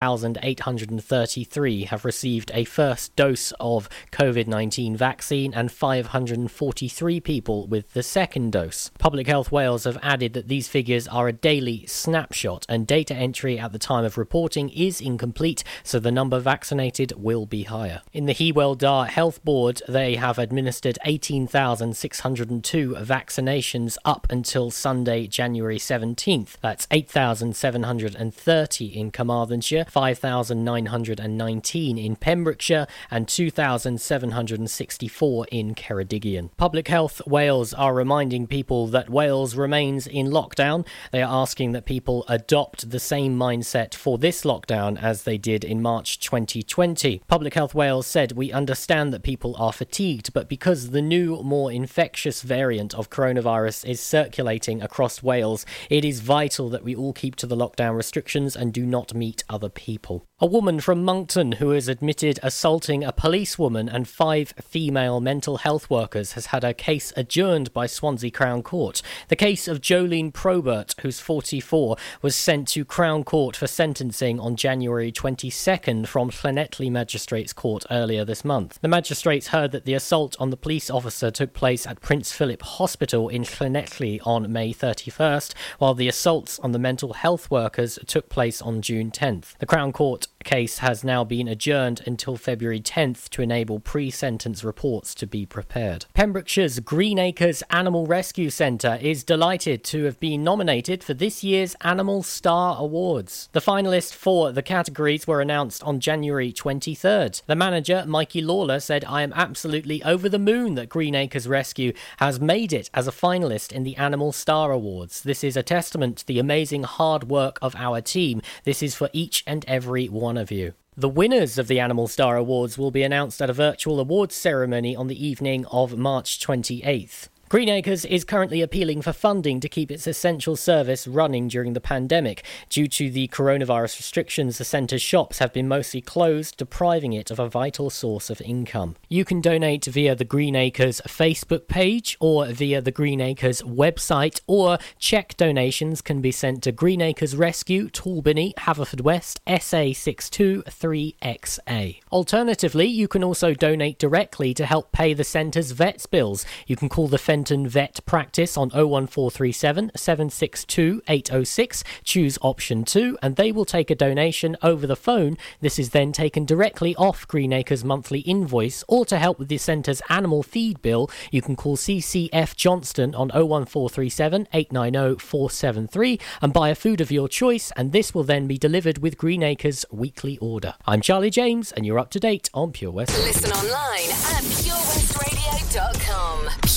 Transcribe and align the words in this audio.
1,833 0.00 1.84
have 1.86 2.04
received 2.04 2.52
a 2.54 2.62
first 2.62 3.16
dose 3.16 3.52
of 3.58 3.88
COVID 4.12 4.46
19 4.46 4.96
vaccine 4.96 5.52
and 5.52 5.72
543 5.72 7.18
people 7.20 7.66
with 7.66 7.92
the 7.94 8.04
second 8.04 8.52
dose. 8.52 8.92
Public 9.00 9.26
Health 9.26 9.50
Wales 9.50 9.82
have 9.84 9.98
added 10.00 10.34
that 10.34 10.46
these 10.46 10.68
figures 10.68 11.08
are 11.08 11.26
a 11.26 11.32
daily 11.32 11.84
snapshot 11.86 12.64
and 12.68 12.86
data 12.86 13.12
entry 13.12 13.58
at 13.58 13.72
the 13.72 13.78
time 13.78 14.04
of 14.04 14.16
reporting 14.16 14.70
is 14.70 15.00
incomplete, 15.00 15.64
so 15.82 15.98
the 15.98 16.12
number 16.12 16.38
vaccinated 16.38 17.12
will 17.16 17.44
be 17.44 17.64
higher. 17.64 18.02
In 18.12 18.26
the 18.26 18.34
Hywel 18.34 18.78
Dda 18.78 19.08
Health 19.08 19.42
Board, 19.42 19.82
they 19.88 20.14
have 20.14 20.38
administered 20.38 21.00
18,602 21.04 22.94
vaccinations 23.00 23.96
up 24.04 24.28
until 24.30 24.70
Sunday, 24.70 25.26
January 25.26 25.78
17th. 25.78 26.56
That's 26.60 26.86
8,730 26.92 28.86
in 28.86 29.10
Carmarthenshire. 29.10 29.86
5,919 29.90 31.98
in 31.98 32.16
Pembrokeshire 32.16 32.86
and 33.10 33.28
2,764 33.28 35.46
in 35.50 35.74
Ceredigion. 35.74 36.50
Public 36.56 36.88
Health 36.88 37.20
Wales 37.26 37.74
are 37.74 37.94
reminding 37.94 38.46
people 38.46 38.86
that 38.88 39.10
Wales 39.10 39.56
remains 39.56 40.06
in 40.06 40.28
lockdown. 40.28 40.86
They 41.12 41.22
are 41.22 41.42
asking 41.42 41.72
that 41.72 41.86
people 41.86 42.24
adopt 42.28 42.90
the 42.90 43.00
same 43.00 43.38
mindset 43.38 43.94
for 43.94 44.18
this 44.18 44.42
lockdown 44.42 45.00
as 45.00 45.24
they 45.24 45.38
did 45.38 45.64
in 45.64 45.82
March 45.82 46.18
2020. 46.20 47.22
Public 47.28 47.54
Health 47.54 47.74
Wales 47.74 48.06
said, 48.06 48.32
We 48.32 48.52
understand 48.52 49.12
that 49.12 49.22
people 49.22 49.54
are 49.58 49.72
fatigued, 49.72 50.32
but 50.32 50.48
because 50.48 50.90
the 50.90 51.02
new, 51.02 51.42
more 51.42 51.72
infectious 51.72 52.42
variant 52.42 52.94
of 52.94 53.10
coronavirus 53.10 53.88
is 53.88 54.00
circulating 54.00 54.82
across 54.82 55.22
Wales, 55.22 55.64
it 55.90 56.04
is 56.04 56.20
vital 56.20 56.68
that 56.70 56.84
we 56.84 56.94
all 56.94 57.12
keep 57.12 57.36
to 57.36 57.46
the 57.46 57.56
lockdown 57.56 57.96
restrictions 57.96 58.56
and 58.56 58.72
do 58.72 58.84
not 58.84 59.14
meet 59.14 59.44
other 59.48 59.68
people. 59.78 60.26
A 60.40 60.46
woman 60.46 60.78
from 60.78 61.02
Monkton 61.02 61.50
who 61.58 61.70
has 61.70 61.88
admitted 61.88 62.38
assaulting 62.44 63.02
a 63.02 63.10
policewoman 63.10 63.88
and 63.88 64.06
five 64.06 64.54
female 64.62 65.20
mental 65.20 65.56
health 65.56 65.90
workers 65.90 66.34
has 66.34 66.46
had 66.46 66.62
her 66.62 66.72
case 66.72 67.12
adjourned 67.16 67.72
by 67.72 67.86
Swansea 67.86 68.30
Crown 68.30 68.62
Court. 68.62 69.02
The 69.26 69.34
case 69.34 69.66
of 69.66 69.80
Jolene 69.80 70.32
Probert, 70.32 70.94
who's 71.00 71.18
44, 71.18 71.96
was 72.22 72.36
sent 72.36 72.68
to 72.68 72.84
Crown 72.84 73.24
Court 73.24 73.56
for 73.56 73.66
sentencing 73.66 74.38
on 74.38 74.54
January 74.54 75.10
22nd 75.10 76.06
from 76.06 76.30
Llanelli 76.30 76.88
Magistrates 76.88 77.52
Court 77.52 77.84
earlier 77.90 78.24
this 78.24 78.44
month. 78.44 78.78
The 78.80 78.86
magistrates 78.86 79.48
heard 79.48 79.72
that 79.72 79.86
the 79.86 79.94
assault 79.94 80.36
on 80.38 80.50
the 80.50 80.56
police 80.56 80.88
officer 80.88 81.32
took 81.32 81.52
place 81.52 81.84
at 81.84 82.00
Prince 82.00 82.30
Philip 82.30 82.62
Hospital 82.62 83.28
in 83.28 83.42
Llanelli 83.42 84.20
on 84.24 84.52
May 84.52 84.72
31st, 84.72 85.54
while 85.78 85.94
the 85.94 86.06
assaults 86.06 86.60
on 86.60 86.70
the 86.70 86.78
mental 86.78 87.14
health 87.14 87.50
workers 87.50 87.98
took 88.06 88.28
place 88.28 88.62
on 88.62 88.82
June 88.82 89.10
10th. 89.10 89.58
The 89.58 89.66
Crown 89.66 89.90
Court 89.90 90.27
case 90.44 90.78
has 90.78 91.04
now 91.04 91.24
been 91.24 91.48
adjourned 91.48 92.02
until 92.06 92.36
February 92.36 92.80
10th 92.80 93.28
to 93.30 93.42
enable 93.42 93.80
pre 93.80 94.10
sentence 94.10 94.64
reports 94.64 95.14
to 95.16 95.26
be 95.26 95.44
prepared. 95.44 96.06
Pembrokeshire's 96.14 96.80
Greenacres 96.80 97.62
Animal 97.70 98.06
Rescue 98.06 98.50
Centre 98.50 98.98
is 99.00 99.24
delighted 99.24 99.84
to 99.84 100.04
have 100.04 100.18
been 100.20 100.44
nominated 100.44 101.02
for 101.02 101.14
this 101.14 101.44
year's 101.44 101.76
Animal 101.82 102.22
Star 102.22 102.76
Awards. 102.78 103.48
The 103.52 103.60
finalists 103.60 104.14
for 104.14 104.52
the 104.52 104.62
categories 104.62 105.26
were 105.26 105.40
announced 105.40 105.82
on 105.84 106.00
January 106.00 106.52
23rd. 106.52 107.42
The 107.46 107.56
manager, 107.56 108.04
Mikey 108.06 108.40
Lawler, 108.40 108.80
said, 108.80 109.04
I 109.04 109.22
am 109.22 109.32
absolutely 109.34 110.02
over 110.02 110.28
the 110.28 110.38
moon 110.38 110.74
that 110.76 110.88
Greenacres 110.88 111.48
Rescue 111.48 111.92
has 112.18 112.40
made 112.40 112.72
it 112.72 112.90
as 112.94 113.08
a 113.08 113.12
finalist 113.12 113.72
in 113.72 113.84
the 113.84 113.96
Animal 113.96 114.32
Star 114.32 114.72
Awards. 114.72 115.22
This 115.22 115.42
is 115.42 115.56
a 115.56 115.62
testament 115.62 116.18
to 116.18 116.26
the 116.26 116.38
amazing 116.38 116.84
hard 116.84 117.24
work 117.24 117.58
of 117.60 117.74
our 117.76 118.00
team. 118.00 118.40
This 118.64 118.82
is 118.82 118.94
for 118.94 119.10
each 119.12 119.44
and 119.46 119.64
every 119.66 120.08
one 120.08 120.27
of 120.36 120.50
you. 120.50 120.74
The 120.96 121.08
winners 121.08 121.58
of 121.58 121.68
the 121.68 121.78
Animal 121.78 122.08
Star 122.08 122.36
Awards 122.36 122.76
will 122.76 122.90
be 122.90 123.04
announced 123.04 123.40
at 123.40 123.48
a 123.48 123.52
virtual 123.52 124.00
awards 124.00 124.34
ceremony 124.34 124.96
on 124.96 125.06
the 125.06 125.26
evening 125.26 125.64
of 125.66 125.96
March 125.96 126.40
28th. 126.40 127.28
Greenacres 127.48 128.04
is 128.04 128.24
currently 128.24 128.60
appealing 128.60 129.00
for 129.00 129.14
funding 129.14 129.58
to 129.60 129.70
keep 129.70 129.90
its 129.90 130.06
essential 130.06 130.54
service 130.54 131.08
running 131.08 131.48
during 131.48 131.72
the 131.72 131.80
pandemic. 131.80 132.44
Due 132.68 132.86
to 132.88 133.10
the 133.10 133.26
coronavirus 133.28 133.98
restrictions, 133.98 134.58
the 134.58 134.66
centre's 134.66 135.00
shops 135.00 135.38
have 135.38 135.54
been 135.54 135.66
mostly 135.66 136.02
closed, 136.02 136.58
depriving 136.58 137.14
it 137.14 137.30
of 137.30 137.38
a 137.38 137.48
vital 137.48 137.88
source 137.88 138.28
of 138.28 138.42
income. 138.42 138.96
You 139.08 139.24
can 139.24 139.40
donate 139.40 139.86
via 139.86 140.14
the 140.14 140.26
Greenacres 140.26 141.00
Facebook 141.08 141.68
page 141.68 142.18
or 142.20 142.44
via 142.48 142.82
the 142.82 142.90
Greenacres 142.90 143.62
website, 143.62 144.42
or 144.46 144.76
check 144.98 145.34
donations 145.38 146.02
can 146.02 146.20
be 146.20 146.30
sent 146.30 146.62
to 146.64 146.72
Greenacres 146.72 147.34
Rescue, 147.34 147.88
Toolbinny, 147.88 148.52
Haverfordwest, 148.56 149.38
SA623XA. 149.46 152.00
Alternatively, 152.12 152.86
you 152.86 153.08
can 153.08 153.24
also 153.24 153.54
donate 153.54 153.98
directly 153.98 154.52
to 154.52 154.66
help 154.66 154.92
pay 154.92 155.14
the 155.14 155.24
centre's 155.24 155.70
vets 155.70 156.04
bills. 156.04 156.44
You 156.66 156.76
can 156.76 156.90
call 156.90 157.08
the 157.08 157.16
Fenton 157.38 157.68
Vet 157.68 158.04
Practice 158.04 158.56
on 158.56 158.70
01437 158.70 159.92
762 159.94 161.02
806. 161.06 161.84
Choose 162.02 162.36
option 162.42 162.82
2 162.82 163.16
and 163.22 163.36
they 163.36 163.52
will 163.52 163.64
take 163.64 163.92
a 163.92 163.94
donation 163.94 164.56
over 164.60 164.88
the 164.88 164.96
phone. 164.96 165.38
This 165.60 165.78
is 165.78 165.90
then 165.90 166.10
taken 166.10 166.44
directly 166.44 166.96
off 166.96 167.28
Greenacres' 167.28 167.84
monthly 167.84 168.20
invoice 168.22 168.82
or 168.88 169.06
to 169.06 169.18
help 169.18 169.38
with 169.38 169.46
the 169.46 169.56
centre's 169.56 170.02
animal 170.08 170.42
feed 170.42 170.82
bill, 170.82 171.08
you 171.30 171.40
can 171.40 171.54
call 171.54 171.76
CCF 171.76 172.56
Johnston 172.56 173.14
on 173.14 173.28
01437 173.28 174.48
890 174.52 175.24
473 175.24 176.18
and 176.42 176.52
buy 176.52 176.70
a 176.70 176.74
food 176.74 177.00
of 177.00 177.12
your 177.12 177.28
choice 177.28 177.70
and 177.76 177.92
this 177.92 178.12
will 178.12 178.24
then 178.24 178.48
be 178.48 178.58
delivered 178.58 178.98
with 178.98 179.16
Greenacres' 179.16 179.84
weekly 179.92 180.38
order. 180.38 180.74
I'm 180.86 181.00
Charlie 181.00 181.30
James 181.30 181.70
and 181.70 181.86
you're 181.86 182.00
up 182.00 182.10
to 182.10 182.18
date 182.18 182.50
on 182.52 182.72
Pure 182.72 182.90
West. 182.90 183.16
Listen 183.16 183.52
online 183.52 184.10
at 184.10 184.42
purewestradio.com. 184.42 185.27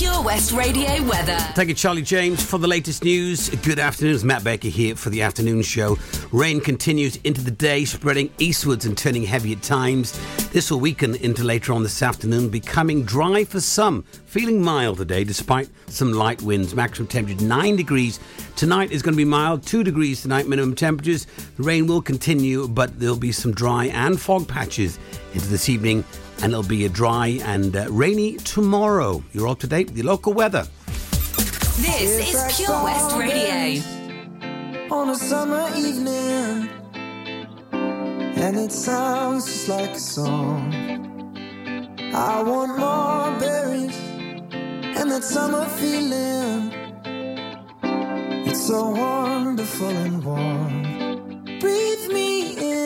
Pure 0.02 0.22
West 0.24 0.50
Radio 0.50 1.00
weather. 1.04 1.36
Thank 1.54 1.68
you, 1.68 1.76
Charlie 1.76 2.02
James, 2.02 2.44
for 2.44 2.58
the 2.58 2.66
latest 2.66 3.04
news. 3.04 3.50
Good 3.50 3.78
afternoon. 3.78 4.16
It's 4.16 4.24
Matt 4.24 4.42
Baker 4.42 4.66
here 4.66 4.96
for 4.96 5.10
the 5.10 5.22
afternoon 5.22 5.62
show. 5.62 5.96
Rain 6.32 6.60
continues 6.60 7.14
into 7.22 7.40
the 7.40 7.52
day, 7.52 7.84
spreading 7.84 8.28
eastwards 8.40 8.84
and 8.84 8.98
turning 8.98 9.22
heavy 9.22 9.52
at 9.52 9.62
times. 9.62 10.18
This 10.48 10.72
will 10.72 10.80
weaken 10.80 11.14
into 11.14 11.44
later 11.44 11.72
on 11.72 11.84
this 11.84 12.02
afternoon, 12.02 12.48
becoming 12.48 13.04
dry 13.04 13.44
for 13.44 13.60
some. 13.60 14.02
Feeling 14.26 14.60
mild 14.60 14.98
today, 14.98 15.22
despite 15.22 15.70
some 15.86 16.12
light 16.12 16.42
winds. 16.42 16.74
Maximum 16.74 17.06
temperature 17.06 17.44
9 17.44 17.76
degrees. 17.76 18.18
Tonight 18.56 18.90
is 18.90 19.02
going 19.02 19.14
to 19.14 19.16
be 19.16 19.24
mild, 19.24 19.64
2 19.64 19.84
degrees 19.84 20.22
tonight, 20.22 20.48
minimum 20.48 20.74
temperatures. 20.74 21.28
The 21.56 21.62
rain 21.62 21.86
will 21.86 22.02
continue, 22.02 22.66
but 22.66 22.98
there'll 22.98 23.16
be 23.16 23.30
some 23.30 23.52
dry 23.52 23.84
and 23.84 24.20
fog 24.20 24.48
patches 24.48 24.98
into 25.32 25.46
this 25.46 25.68
evening 25.68 26.02
and 26.42 26.52
it'll 26.52 26.62
be 26.64 26.84
a 26.84 26.88
dry 26.88 27.38
and 27.44 27.76
uh, 27.76 27.86
rainy 27.88 28.36
tomorrow. 28.38 29.22
You're 29.32 29.48
up 29.48 29.60
to 29.60 29.66
date 29.68 29.88
with 29.88 29.96
your 29.96 30.06
local 30.06 30.32
weather. 30.32 30.66
This 31.78 32.34
is 32.34 32.56
Pure 32.56 32.82
West 32.84 33.16
Radio. 33.16 33.82
On 34.90 35.08
a 35.08 35.14
summer 35.14 35.68
evening, 35.76 36.68
and 37.72 38.58
it 38.58 38.72
sounds 38.72 39.46
just 39.46 39.68
like 39.68 39.90
a 39.90 39.98
song. 39.98 40.74
I 42.14 42.42
want 42.42 42.78
more 42.78 43.38
berries 43.40 43.96
and 44.98 45.10
that 45.10 45.24
summer 45.24 45.64
feeling. 45.64 46.72
It's 48.46 48.66
so 48.66 48.90
wonderful 48.90 49.88
and 49.88 50.22
warm. 50.22 50.82
Breathe 51.60 52.08
me 52.12 52.56
in, 52.58 52.81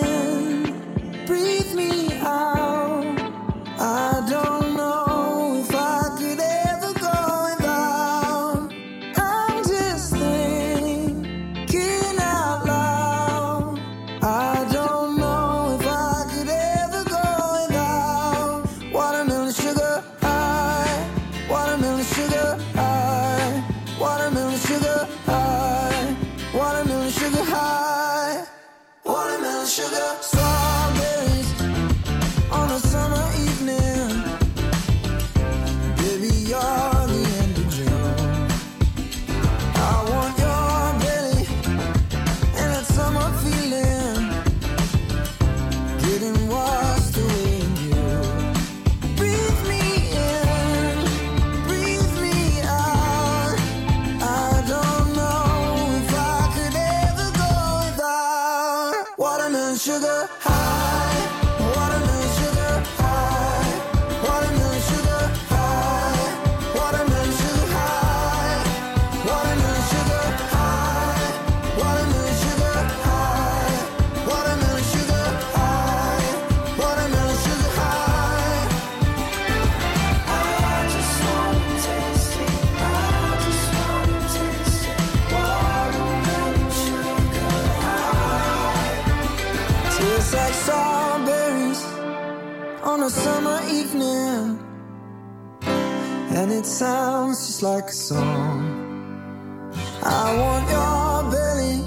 like 97.87 97.93
a 97.93 97.95
song. 97.95 99.73
I 100.03 100.37
want 100.41 100.69
your 100.69 101.31
belly 101.31 101.85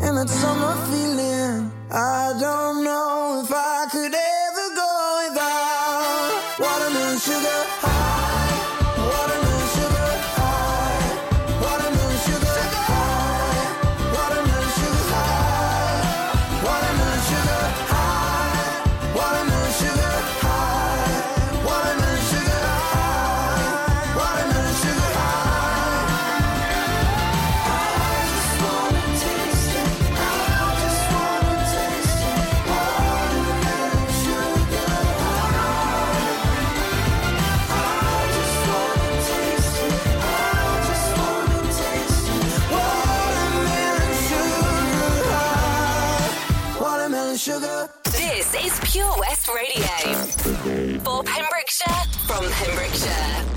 and 0.00 0.16
that 0.16 0.28
summer 0.28 0.74
feeling. 0.86 1.27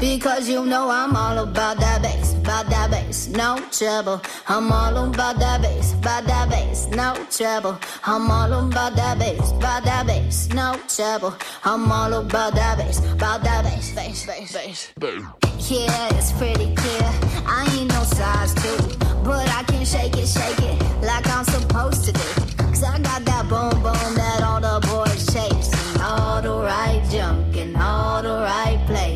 Because 0.01 0.49
you 0.49 0.65
know 0.65 0.89
I'm 0.89 1.15
all 1.15 1.37
about 1.37 1.79
that 1.79 2.01
bass, 2.01 2.33
about 2.33 2.67
that 2.71 2.89
bass, 2.89 3.27
no 3.27 3.59
trouble. 3.71 4.19
I'm 4.47 4.71
all 4.71 4.97
about 4.97 5.37
that 5.37 5.61
bass, 5.61 5.93
about 5.93 6.25
that 6.25 6.49
bass, 6.49 6.87
no 6.87 7.13
trouble. 7.29 7.77
I'm 8.03 8.31
all 8.31 8.51
about 8.51 8.95
that 8.95 9.19
bass, 9.19 9.51
about 9.51 9.83
that 9.83 10.07
bass, 10.07 10.49
no 10.49 10.75
trouble. 10.87 11.35
I'm 11.63 11.91
all 11.91 12.15
about 12.15 12.55
that 12.55 12.79
bass, 12.79 12.97
about 13.11 13.43
that 13.43 13.63
bass, 13.63 13.93
bass, 13.93 14.25
bass, 14.25 14.91
bass. 14.97 15.69
Yeah, 15.69 16.17
it's 16.17 16.31
pretty 16.31 16.73
clear. 16.73 17.11
I 17.45 17.71
ain't 17.77 17.89
no 17.89 18.01
size 18.01 18.55
two, 18.55 18.97
but 19.23 19.47
I 19.49 19.61
can 19.67 19.85
shake 19.85 20.17
it, 20.17 20.27
shake 20.27 20.63
it 20.63 20.81
like 21.03 21.27
I'm 21.29 21.45
supposed 21.45 22.05
to 22.05 22.11
do. 22.11 22.57
Cause 22.57 22.83
I 22.83 22.97
got 22.97 23.23
that 23.25 23.47
boom 23.47 23.83
boom 23.83 24.15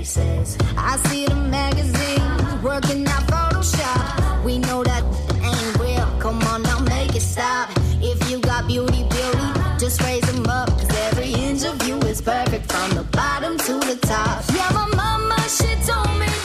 places. 0.05 0.57
I 0.77 0.97
see 1.07 1.25
the 1.25 1.35
magazines 1.35 2.63
working 2.63 3.07
out 3.07 3.23
Photoshop. 3.27 4.43
We 4.43 4.59
know 4.59 4.83
that 4.83 5.03
ain't 5.41 5.79
real. 5.79 6.07
Come 6.19 6.41
on 6.43 6.63
now, 6.63 6.79
make 6.79 7.15
it 7.15 7.21
stop. 7.21 7.69
If 8.01 8.29
you 8.29 8.39
got 8.39 8.67
beauty, 8.67 9.03
beauty, 9.09 9.47
just 9.79 10.01
raise 10.01 10.21
them 10.31 10.45
up. 10.47 10.69
Cause 10.69 10.95
every 11.09 11.33
inch 11.33 11.63
of 11.65 11.87
you 11.87 11.97
is 12.01 12.21
perfect 12.21 12.71
from 12.71 12.91
the 12.91 13.03
bottom 13.11 13.57
to 13.57 13.73
the 13.79 13.97
top. 14.01 14.43
Yeah, 14.53 14.69
my 14.73 14.87
mama, 14.95 15.39
she 15.49 15.69
told 15.85 16.19
me 16.19 16.44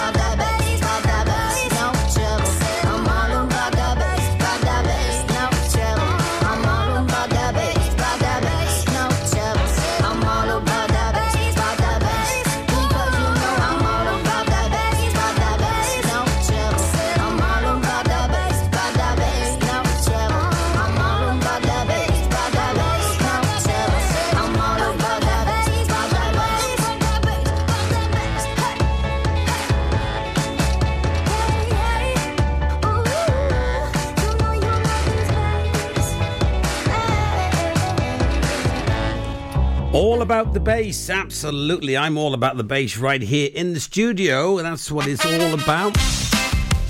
About 40.21 40.53
the 40.53 40.59
bass, 40.59 41.09
absolutely. 41.09 41.97
I'm 41.97 42.15
all 42.15 42.35
about 42.35 42.55
the 42.55 42.63
bass 42.63 42.95
right 42.95 43.21
here 43.21 43.49
in 43.55 43.73
the 43.73 43.79
studio. 43.79 44.61
That's 44.61 44.91
what 44.91 45.07
it's 45.07 45.25
all 45.25 45.53
about. 45.55 45.97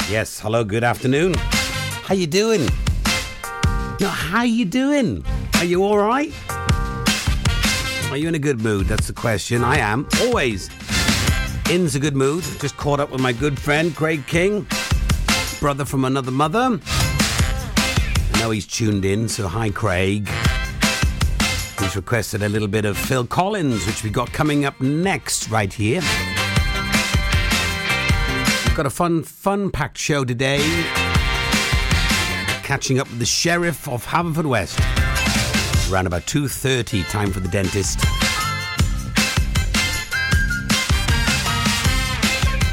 Yes, 0.09 0.37
hello, 0.37 0.65
good 0.65 0.83
afternoon. 0.83 1.35
How 2.03 2.13
you 2.13 2.27
doing? 2.27 2.67
No, 4.01 4.09
how 4.09 4.43
you 4.43 4.65
doing? 4.65 5.25
Are 5.55 5.63
you 5.63 5.81
all 5.81 5.97
right? 5.97 6.31
Are 8.11 8.17
you 8.17 8.27
in 8.27 8.35
a 8.35 8.39
good 8.39 8.59
mood? 8.59 8.87
That's 8.87 9.07
the 9.07 9.13
question. 9.13 9.63
I 9.63 9.77
am 9.77 10.09
always 10.23 10.69
In's 11.69 11.95
a 11.95 11.99
good 11.99 12.17
mood. 12.17 12.43
Just 12.59 12.75
caught 12.75 12.99
up 12.99 13.11
with 13.11 13.21
my 13.21 13.31
good 13.31 13.57
friend 13.57 13.95
Craig 13.95 14.27
King, 14.27 14.67
brother 15.61 15.85
from 15.85 16.03
another 16.03 16.31
mother. 16.31 16.79
I 18.33 18.39
know 18.39 18.51
he's 18.51 18.67
tuned 18.67 19.05
in, 19.05 19.29
so 19.29 19.47
hi, 19.47 19.69
Craig. 19.69 20.29
He's 21.81 21.95
requested 21.95 22.43
a 22.43 22.49
little 22.49 22.67
bit 22.67 22.85
of 22.85 22.95
Phil 22.95 23.25
Collins, 23.25 23.85
which 23.87 24.03
we 24.03 24.11
got 24.11 24.31
coming 24.31 24.65
up 24.65 24.79
next, 24.79 25.49
right 25.49 25.73
here. 25.73 26.01
We've 28.65 28.77
got 28.77 28.85
a 28.85 28.89
fun, 28.91 29.23
fun-packed 29.23 29.97
show 29.97 30.23
today. 30.23 30.59
Catching 32.63 32.99
up 32.99 33.09
with 33.09 33.19
the 33.19 33.25
sheriff 33.25 33.89
of 33.89 34.05
Haverfordwest. 34.05 34.79
Around 35.91 36.07
about 36.07 36.21
2.30, 36.21 37.09
time 37.09 37.31
for 37.31 37.39
the 37.39 37.49
dentist. 37.49 37.99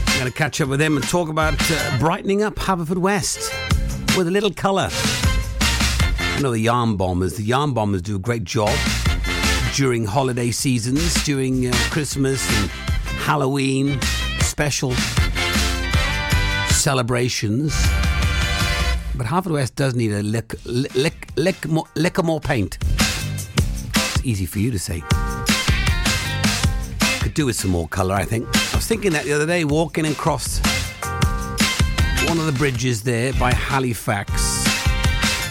I'm 0.07 0.19
going 0.21 0.31
to 0.31 0.39
catch 0.39 0.61
up 0.61 0.69
with 0.69 0.81
him 0.81 0.97
and 0.97 1.09
talk 1.09 1.29
about 1.29 1.55
uh, 1.71 1.99
brightening 1.99 2.43
up 2.43 2.57
Haverfordwest 2.57 4.17
with 4.17 4.29
a 4.29 4.31
little 4.31 4.53
colour. 4.53 4.91
I 6.39 6.41
know 6.41 6.53
the 6.53 6.61
Yarn 6.61 6.97
Bombers. 6.97 7.35
The 7.37 7.43
Yarn 7.43 7.73
Bombers 7.73 8.01
do 8.01 8.15
a 8.15 8.19
great 8.21 8.45
job 8.45 8.71
during 9.75 10.05
holiday 10.05 10.53
seasons, 10.53 11.13
during 11.25 11.67
uh, 11.67 11.73
Christmas 11.91 12.49
and 12.61 12.71
Halloween, 13.27 14.01
special 14.39 14.93
celebrations. 16.69 17.73
But 19.17 19.27
Haverfordwest 19.27 19.75
does 19.75 19.97
need 19.97 20.13
a 20.13 20.23
lick, 20.23 20.55
lick, 20.65 20.95
lick, 20.95 21.29
lick, 21.35 21.67
more, 21.67 21.87
lick 21.97 22.23
more 22.23 22.39
paint. 22.39 22.79
It's 23.97 24.25
easy 24.25 24.47
for 24.47 24.61
you 24.61 24.71
to 24.71 24.79
say. 24.79 25.03
Could 27.21 27.35
do 27.35 27.47
with 27.47 27.57
some 27.57 27.73
more 27.73 27.89
colour, 27.89 28.15
I 28.15 28.25
think. 28.25 28.47
I 28.47 28.77
was 28.77 28.87
thinking 28.87 29.11
that 29.11 29.25
the 29.25 29.33
other 29.33 29.47
day, 29.47 29.65
walking 29.65 30.07
across 30.07 30.61
one 32.29 32.39
of 32.39 32.47
the 32.47 32.55
bridges 32.57 33.03
there 33.03 33.33
by 33.33 33.53
Halifax, 33.53 34.58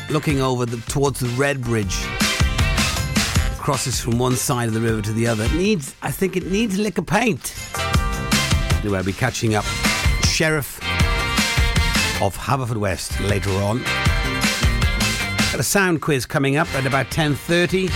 looking 0.09 0.41
over 0.41 0.65
the, 0.65 0.77
towards 0.91 1.19
the 1.19 1.27
Red 1.29 1.61
Bridge. 1.61 1.95
Crosses 3.57 3.99
from 3.99 4.17
one 4.17 4.35
side 4.35 4.67
of 4.67 4.73
the 4.73 4.79
river 4.79 5.01
to 5.01 5.11
the 5.11 5.27
other. 5.27 5.43
It 5.43 5.53
needs, 5.53 5.95
I 6.01 6.11
think, 6.11 6.37
it 6.37 6.45
needs 6.47 6.77
a 6.77 6.81
lick 6.81 6.97
of 6.97 7.05
paint. 7.05 7.53
Anyway, 8.79 8.97
I'll 8.97 9.03
be 9.03 9.13
catching 9.13 9.55
up. 9.55 9.65
Sheriff 10.23 10.79
of 12.21 12.37
Haverfordwest 12.37 13.27
later 13.29 13.51
on. 13.61 13.83
Got 15.51 15.59
a 15.59 15.63
sound 15.63 16.01
quiz 16.01 16.25
coming 16.25 16.55
up 16.55 16.67
at 16.75 16.85
about 16.85 17.07
10.30. 17.07 17.89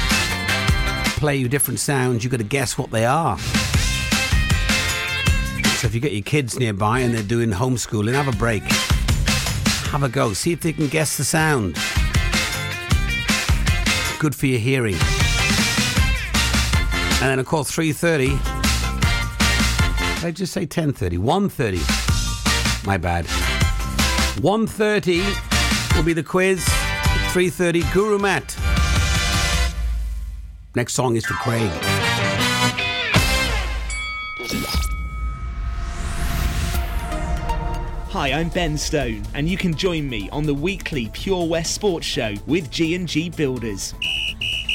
Play 1.17 1.37
you 1.37 1.47
different 1.47 1.79
sounds. 1.79 2.23
You've 2.23 2.31
got 2.31 2.37
to 2.37 2.43
guess 2.43 2.77
what 2.77 2.91
they 2.91 3.05
are. 3.05 3.37
So 5.77 5.87
if 5.87 5.95
you 5.95 6.01
get 6.01 6.11
your 6.11 6.21
kids 6.21 6.59
nearby 6.59 6.99
and 6.99 7.13
they're 7.13 7.23
doing 7.23 7.49
homeschooling, 7.49 8.13
have 8.13 8.27
a 8.27 8.37
break. 8.37 8.63
Have 9.91 10.03
a 10.03 10.09
go. 10.09 10.33
See 10.33 10.51
if 10.51 10.61
they 10.61 10.73
can 10.73 10.87
guess 10.87 11.17
the 11.17 11.23
sound. 11.23 11.77
Good 14.21 14.35
for 14.35 14.45
your 14.45 14.59
hearing. 14.59 14.93
And 17.23 17.31
then 17.31 17.39
of 17.39 17.47
course 17.47 17.71
3.30. 17.75 18.27
Did 20.17 20.25
I 20.25 20.29
just 20.29 20.53
say 20.53 20.67
10.30? 20.67 21.17
1.30. 21.17 22.85
My 22.85 22.97
bad. 22.97 23.25
1.30 24.35 25.95
will 25.95 26.03
be 26.03 26.13
the 26.13 26.21
quiz. 26.21 26.63
3.30 27.33 27.91
Guru 27.95 28.19
Mat. 28.19 28.55
Next 30.75 30.93
song 30.93 31.15
is 31.15 31.25
for 31.25 31.33
Craig. 31.33 31.71
Hi, 38.11 38.33
I'm 38.33 38.49
Ben 38.49 38.77
Stone, 38.77 39.23
and 39.33 39.47
you 39.47 39.55
can 39.57 39.73
join 39.73 40.07
me 40.09 40.29
on 40.31 40.43
the 40.43 40.53
weekly 40.53 41.09
Pure 41.13 41.47
West 41.47 41.73
Sports 41.73 42.05
Show 42.05 42.35
with 42.45 42.69
G&G 42.69 43.29
Builders. 43.29 43.95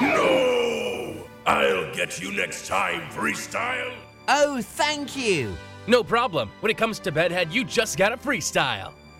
No! 0.00 1.14
I'll 1.46 1.94
get 1.94 2.20
you 2.20 2.32
next 2.32 2.66
time, 2.66 3.08
Freestyle. 3.10 3.94
Oh, 4.26 4.60
thank 4.60 5.16
you! 5.16 5.54
No 5.86 6.02
problem. 6.02 6.50
When 6.58 6.70
it 6.70 6.76
comes 6.76 6.98
to 7.00 7.12
bedhead, 7.12 7.52
you 7.52 7.64
just 7.64 7.96
gotta 7.98 8.16
freestyle. 8.16 8.92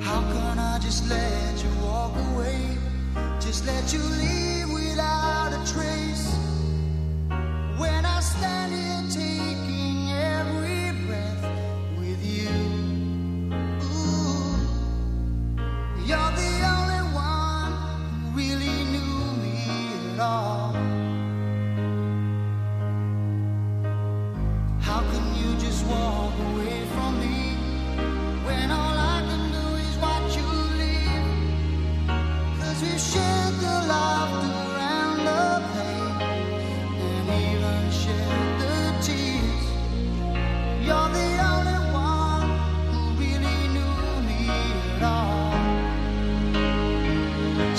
How 0.00 0.22
can 0.32 0.58
I 0.58 0.78
just 0.78 1.08
let 1.08 1.62
you 1.62 1.70
walk 1.84 2.16
away? 2.32 2.78
Just 3.38 3.66
let 3.66 3.92
you 3.92 4.00
leave 4.00 4.70
without 4.72 5.52
a 5.52 5.72
trace. 5.72 6.34
When 7.76 8.04
I 8.04 8.20
stand 8.20 8.72
here 8.72 9.02
taking 9.10 10.10
every 10.12 11.06
breath 11.06 11.44
with 11.98 12.24
you. 12.24 12.48
Ooh, 13.82 14.56
you're 16.06 16.32
the 16.42 16.52
only 16.74 17.02
one 17.14 17.72
who 18.10 18.38
really 18.38 18.84
knew 18.92 19.16
me 19.44 19.58
at 20.14 20.20
all. 20.20 20.72
How 24.80 25.00
can 25.12 25.24
you 25.40 25.58
just 25.58 25.84
walk 25.86 26.34
away 26.52 26.89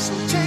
So 0.01 0.40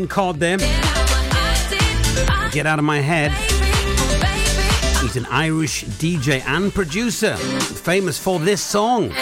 Wayne 0.00 0.08
called 0.08 0.40
them 0.40 0.58
Get 2.52 2.66
Out 2.66 2.78
of 2.78 2.84
My 2.86 3.00
Head. 3.00 3.32
He's 5.02 5.16
an 5.16 5.26
Irish 5.26 5.84
DJ 5.84 6.42
and 6.46 6.72
producer, 6.72 7.36
famous 7.36 8.18
for 8.18 8.38
this 8.38 8.62
song. 8.62 9.12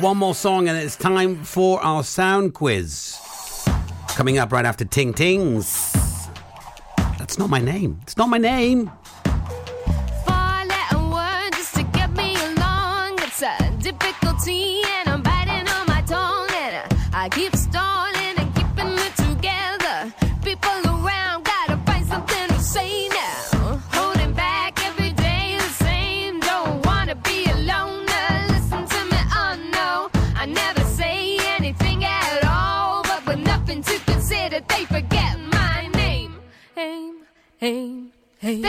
One 0.00 0.18
more 0.18 0.34
song, 0.34 0.68
and 0.68 0.76
it's 0.76 0.96
time 0.96 1.42
for 1.44 1.82
our 1.82 2.04
sound 2.04 2.52
quiz. 2.52 3.18
Coming 4.08 4.36
up 4.36 4.52
right 4.52 4.66
after 4.66 4.84
Ting 4.84 5.14
Tings. 5.14 5.94
That's 7.18 7.38
not 7.38 7.48
my 7.48 7.60
name. 7.60 7.98
It's 8.02 8.18
not 8.18 8.28
my 8.28 8.38
name. 8.38 8.90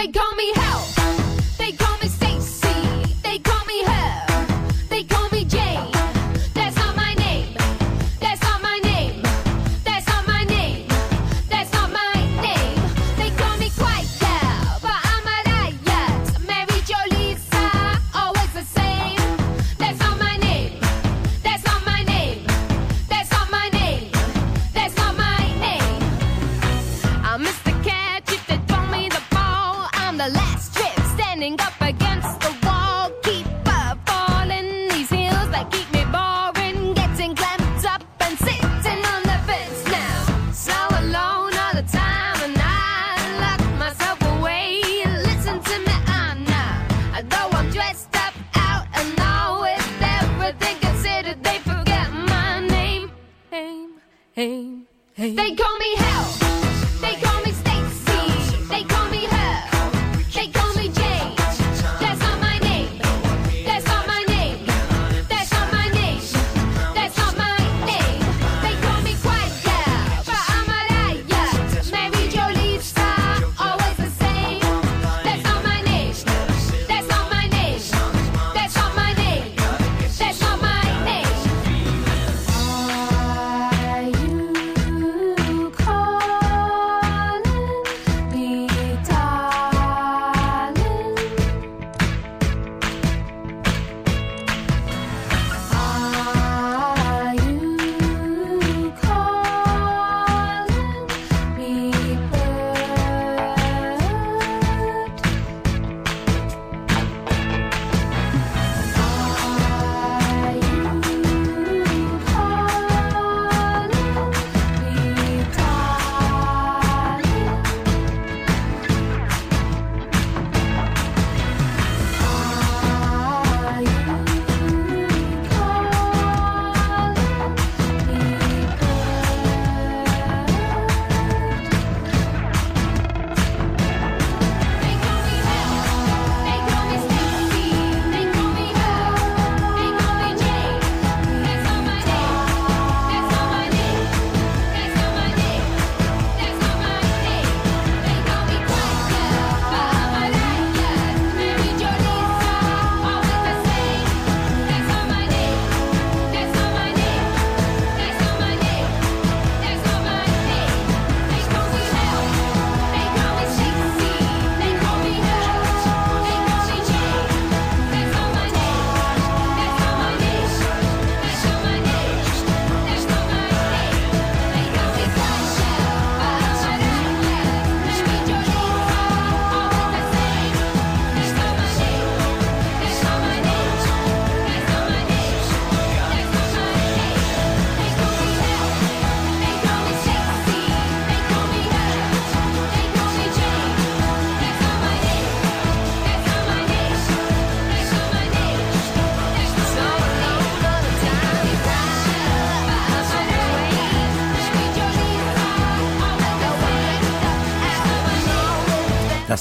they 0.04 0.12
call 0.12 0.36
me 0.36 0.52
hell. 0.56 1.03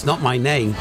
That's 0.03 0.19
not 0.19 0.21
my 0.21 0.37
name. 0.37 0.75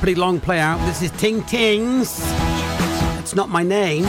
Pretty 0.00 0.16
long 0.16 0.40
play 0.40 0.58
out. 0.58 0.84
This 0.84 1.00
is 1.00 1.12
Ting 1.12 1.44
Tings. 1.44 2.18
That's 3.14 3.36
not 3.36 3.50
my 3.50 3.62
name. 3.62 4.02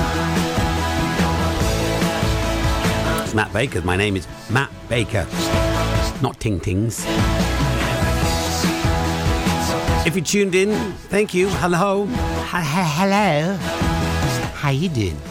It's 3.24 3.36
Matt 3.36 3.54
Baker. 3.54 3.84
My 3.84 3.96
name 3.96 4.16
is 4.16 4.28
Matt 4.50 4.72
Baker. 4.90 5.28
Not 6.24 6.40
Ting 6.40 6.60
Tings. 6.60 7.06
If 10.08 10.16
you 10.16 10.24
tuned 10.24 10.56
in, 10.56 10.72
thank 11.12 11.36
you. 11.36 11.48
Hello. 11.48 12.08
Hello. 12.08 13.56
How 14.56 14.72
you 14.72 14.90
doing? 14.90 15.22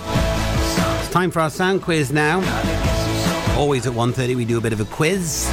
It's 1.01 1.11
time 1.11 1.33
for 1.33 1.41
our 1.41 1.51
sound 1.51 1.83
quiz 1.83 2.13
now. 2.13 2.41
Always 3.57 3.87
at 3.87 3.93
1.30 3.93 4.35
we 4.35 4.45
do 4.45 4.59
a 4.59 4.61
bit 4.61 4.73
of 4.73 4.81
a 4.81 4.85
quiz. 4.87 5.49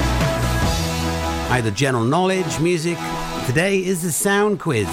Either 1.49 1.69
general 1.71 2.03
knowledge, 2.03 2.59
music. 2.59 2.97
Today 3.45 3.83
is 3.83 4.01
the 4.01 4.11
sound 4.11 4.59
quiz. 4.59 4.87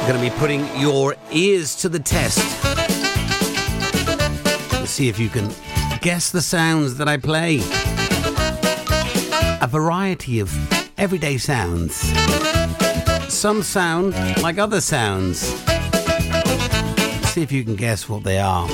We're 0.00 0.08
going 0.08 0.22
to 0.22 0.30
be 0.30 0.38
putting 0.38 0.66
your 0.78 1.16
ears 1.32 1.74
to 1.76 1.88
the 1.88 1.98
test. 1.98 2.38
Let's 4.72 4.90
see 4.90 5.08
if 5.08 5.18
you 5.18 5.28
can 5.28 5.50
guess 6.00 6.30
the 6.30 6.42
sounds 6.42 6.96
that 6.96 7.08
I 7.08 7.16
play. 7.16 7.60
A 9.62 9.68
variety 9.68 10.40
of 10.40 10.52
everyday 10.98 11.38
sounds. 11.38 11.96
Some 13.32 13.62
sound 13.62 14.14
like 14.42 14.58
other 14.58 14.80
sounds. 14.80 15.38
See 17.30 17.42
if 17.42 17.52
you 17.52 17.64
can 17.64 17.76
guess 17.76 18.08
what 18.08 18.24
they 18.24 18.38
are. 18.38 18.68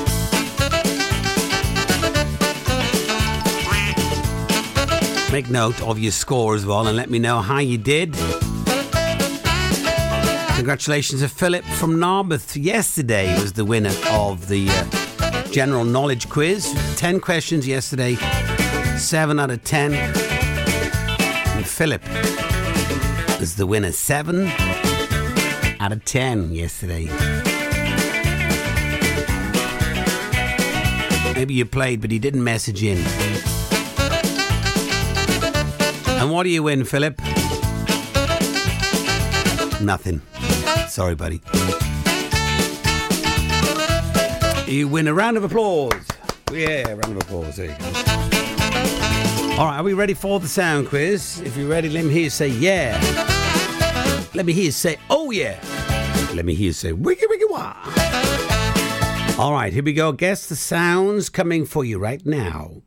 Make 5.32 5.50
note 5.50 5.82
of 5.82 5.98
your 5.98 6.12
score 6.12 6.54
as 6.54 6.64
well 6.64 6.86
and 6.86 6.96
let 6.96 7.10
me 7.10 7.18
know 7.18 7.40
how 7.40 7.58
you 7.58 7.76
did. 7.76 8.14
Congratulations 10.54 11.20
to 11.20 11.28
Philip 11.28 11.64
from 11.64 11.96
Narberth. 11.98 12.56
Yesterday 12.56 13.34
was 13.34 13.52
the 13.52 13.64
winner 13.64 13.92
of 14.10 14.48
the 14.48 14.68
uh, 14.70 15.42
general 15.50 15.84
knowledge 15.84 16.28
quiz. 16.28 16.72
10 16.96 17.20
questions 17.20 17.66
yesterday, 17.66 18.14
7 18.96 19.38
out 19.38 19.50
of 19.50 19.62
10. 19.64 19.94
And 19.94 21.66
Philip 21.66 22.02
was 23.40 23.56
the 23.56 23.66
winner, 23.66 23.92
7 23.92 24.46
out 25.80 25.92
of 25.92 26.04
10 26.04 26.52
yesterday. 26.52 27.06
Maybe 31.34 31.54
you 31.54 31.66
played, 31.66 32.00
but 32.00 32.10
he 32.10 32.18
didn't 32.18 32.42
message 32.42 32.82
in. 32.82 33.55
And 36.18 36.30
what 36.30 36.44
do 36.44 36.48
you 36.50 36.62
win, 36.62 36.84
Philip? 36.84 37.20
Nothing. 39.80 40.22
Sorry, 40.88 41.14
buddy. 41.14 41.42
You 44.66 44.88
win 44.88 45.06
a 45.06 45.14
round 45.14 45.36
of 45.36 45.44
applause. 45.44 45.92
Yeah, 46.52 46.88
round 46.88 47.04
of 47.04 47.18
applause. 47.18 47.56
There 47.56 47.66
you 47.66 47.76
go. 47.78 47.86
All 49.58 49.66
right, 49.66 49.78
are 49.78 49.82
we 49.82 49.92
ready 49.94 50.14
for 50.14 50.40
the 50.40 50.48
sound 50.48 50.88
quiz? 50.88 51.40
If 51.40 51.56
you're 51.56 51.68
ready, 51.68 51.88
let 51.88 52.04
me 52.04 52.12
hear 52.12 52.24
you 52.24 52.30
say 52.30 52.48
yeah. 52.48 52.98
Let 54.34 54.44
me 54.44 54.52
hear 54.52 54.64
you 54.64 54.70
say 54.70 54.98
oh 55.08 55.30
yeah. 55.30 55.60
Let 56.34 56.44
me 56.44 56.54
hear 56.54 56.66
you 56.66 56.72
say 56.72 56.92
wiggy 56.92 57.26
wiggy 57.26 57.44
wah. 57.48 57.74
All 59.38 59.52
right, 59.52 59.72
here 59.72 59.82
we 59.82 59.92
go. 59.92 60.12
Guess 60.12 60.48
the 60.48 60.56
sounds 60.56 61.28
coming 61.28 61.64
for 61.64 61.84
you 61.84 61.98
right 61.98 62.24
now. 62.24 62.82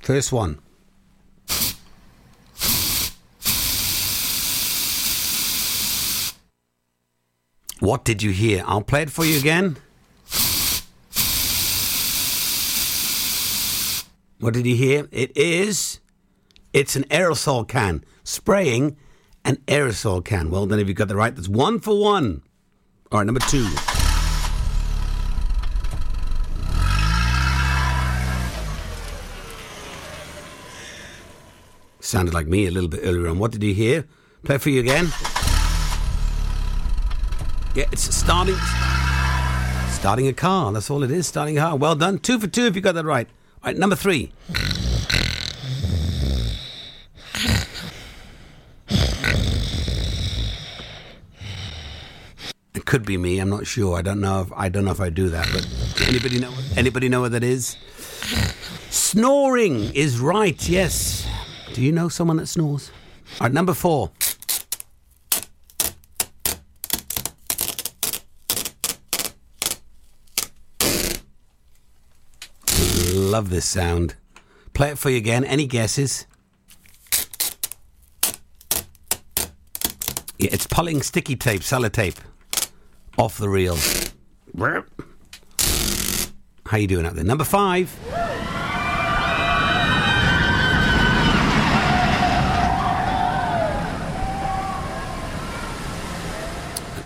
First 0.00 0.32
one. 0.32 0.58
What 7.80 8.04
did 8.04 8.22
you 8.22 8.30
hear? 8.30 8.62
I'll 8.66 8.82
play 8.82 9.02
it 9.02 9.10
for 9.10 9.24
you 9.24 9.38
again. 9.38 9.78
What 14.38 14.52
did 14.52 14.66
you 14.66 14.76
hear? 14.76 15.08
It 15.10 15.34
is. 15.34 16.00
It's 16.74 16.94
an 16.94 17.04
aerosol 17.04 17.66
can. 17.66 18.04
Spraying 18.22 18.98
an 19.46 19.56
aerosol 19.66 20.22
can. 20.22 20.50
Well, 20.50 20.66
then, 20.66 20.78
if 20.78 20.88
you 20.88 20.94
got 20.94 21.08
the 21.08 21.16
right, 21.16 21.34
that's 21.34 21.48
one 21.48 21.80
for 21.80 21.98
one. 21.98 22.42
All 23.10 23.20
right, 23.20 23.26
number 23.26 23.40
two. 23.40 23.66
Sounded 32.00 32.34
like 32.34 32.46
me 32.46 32.66
a 32.66 32.70
little 32.70 32.90
bit 32.90 33.00
earlier 33.02 33.28
on. 33.28 33.38
What 33.38 33.52
did 33.52 33.62
you 33.62 33.72
hear? 33.72 34.06
Play 34.44 34.58
for 34.58 34.68
you 34.68 34.80
again. 34.80 35.10
Yeah, 37.72 37.84
it's 37.92 38.12
starting. 38.14 38.56
Starting 39.90 40.26
a 40.26 40.32
car. 40.32 40.72
That's 40.72 40.90
all 40.90 41.04
it 41.04 41.10
is. 41.12 41.28
Starting 41.28 41.56
a 41.56 41.60
car. 41.60 41.76
Well 41.76 41.94
done. 41.94 42.18
Two 42.18 42.40
for 42.40 42.48
two 42.48 42.66
if 42.66 42.74
you 42.74 42.82
got 42.82 42.96
that 42.96 43.04
right. 43.04 43.28
All 43.62 43.70
right, 43.70 43.76
number 43.76 43.94
three. 43.94 44.32
It 52.74 52.86
could 52.86 53.06
be 53.06 53.16
me. 53.16 53.38
I'm 53.38 53.50
not 53.50 53.68
sure. 53.68 53.96
I 53.96 54.02
don't 54.02 54.20
know. 54.20 54.40
If, 54.40 54.52
I 54.56 54.68
don't 54.68 54.84
know 54.84 54.90
if 54.90 55.00
I 55.00 55.10
do 55.10 55.28
that. 55.28 55.48
But 55.52 56.08
anybody 56.08 56.40
know? 56.40 56.52
Anybody 56.76 57.08
know 57.08 57.20
what 57.20 57.30
that 57.32 57.44
is? 57.44 57.76
Snoring 58.90 59.94
is 59.94 60.18
right. 60.18 60.68
Yes. 60.68 61.24
Do 61.74 61.82
you 61.82 61.92
know 61.92 62.08
someone 62.08 62.38
that 62.38 62.48
snores? 62.48 62.90
All 63.40 63.46
right, 63.46 63.52
number 63.52 63.74
four. 63.74 64.10
Love 73.30 73.48
this 73.48 73.64
sound. 73.64 74.16
Play 74.72 74.90
it 74.90 74.98
for 74.98 75.08
you 75.08 75.16
again. 75.16 75.44
Any 75.44 75.64
guesses? 75.64 76.26
Yeah, 80.36 80.48
it's 80.50 80.66
pulling 80.66 81.00
sticky 81.02 81.36
tape, 81.36 81.60
sellotape 81.60 82.16
off 83.16 83.38
the 83.38 83.48
reel. 83.48 83.78
How 86.66 86.76
you 86.76 86.88
doing 86.88 87.06
out 87.06 87.14
there? 87.14 87.22
Number 87.22 87.44
five. 87.44 87.96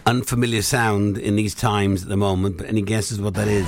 Unfamiliar 0.06 0.62
sound 0.62 1.18
in 1.18 1.36
these 1.36 1.54
times 1.54 2.04
at 2.04 2.08
the 2.08 2.16
moment, 2.16 2.56
but 2.56 2.66
any 2.66 2.80
guesses 2.80 3.20
what 3.20 3.34
that 3.34 3.48
is? 3.48 3.66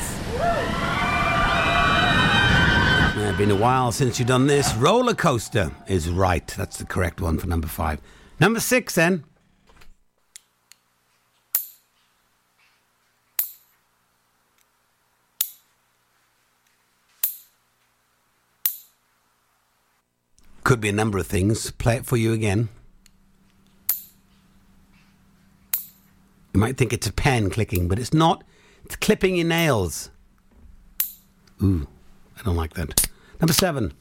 Uh, 3.17 3.26
been 3.37 3.51
a 3.51 3.55
while 3.55 3.93
since 3.93 4.19
you've 4.19 4.29
done 4.29 4.47
this. 4.47 4.75
Roller 4.77 5.13
coaster 5.13 5.71
is 5.89 6.09
right. 6.09 6.47
That's 6.57 6.79
the 6.79 6.87
correct 6.87 7.21
one 7.21 7.39
for 7.39 7.47
number 7.47 7.67
five. 7.67 8.01
Number 8.41 8.61
six, 8.61 8.95
then. 8.95 9.25
Could 20.65 20.81
be 20.81 20.89
a 20.89 20.93
number 20.93 21.19
of 21.19 21.27
things. 21.27 21.71
Play 21.73 21.97
it 21.97 22.07
for 22.07 22.17
you 22.17 22.33
again. 22.33 22.71
You 26.55 26.61
might 26.61 26.79
think 26.79 26.95
it's 26.95 27.07
a 27.07 27.13
pen 27.13 27.51
clicking, 27.51 27.87
but 27.87 27.99
it's 27.99 28.15
not. 28.15 28.45
It's 28.87 28.97
clipping 28.97 29.37
your 29.37 29.47
nails. 29.47 30.09
Ooh, 31.63 31.87
I 32.39 32.43
don't 32.43 32.57
like 32.57 32.73
that. 32.75 33.09
Number 33.41 33.53
seven. 33.53 33.93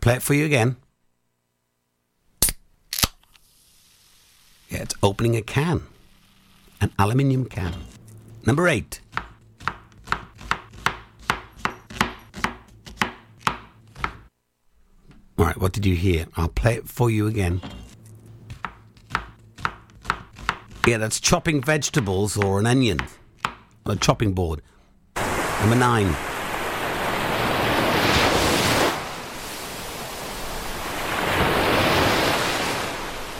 Play 0.00 0.14
it 0.14 0.22
for 0.22 0.34
you 0.34 0.44
again. 0.46 0.76
Yeah, 4.70 4.82
it's 4.82 4.94
opening 5.02 5.36
a 5.36 5.42
can. 5.42 5.82
An 6.80 6.92
aluminium 6.98 7.44
can. 7.44 7.74
Number 8.46 8.68
eight. 8.68 9.00
All 15.36 15.46
right, 15.46 15.56
what 15.58 15.72
did 15.72 15.84
you 15.84 15.96
hear? 15.96 16.26
I'll 16.36 16.48
play 16.48 16.74
it 16.74 16.88
for 16.88 17.10
you 17.10 17.26
again. 17.26 17.60
Yeah, 20.86 20.98
that's 20.98 21.20
chopping 21.20 21.62
vegetables 21.62 22.36
or 22.36 22.58
an 22.58 22.66
onion 22.66 23.00
on 23.84 23.96
a 23.96 23.96
chopping 23.96 24.32
board. 24.32 24.62
Number 25.60 25.76
9. 25.76 26.06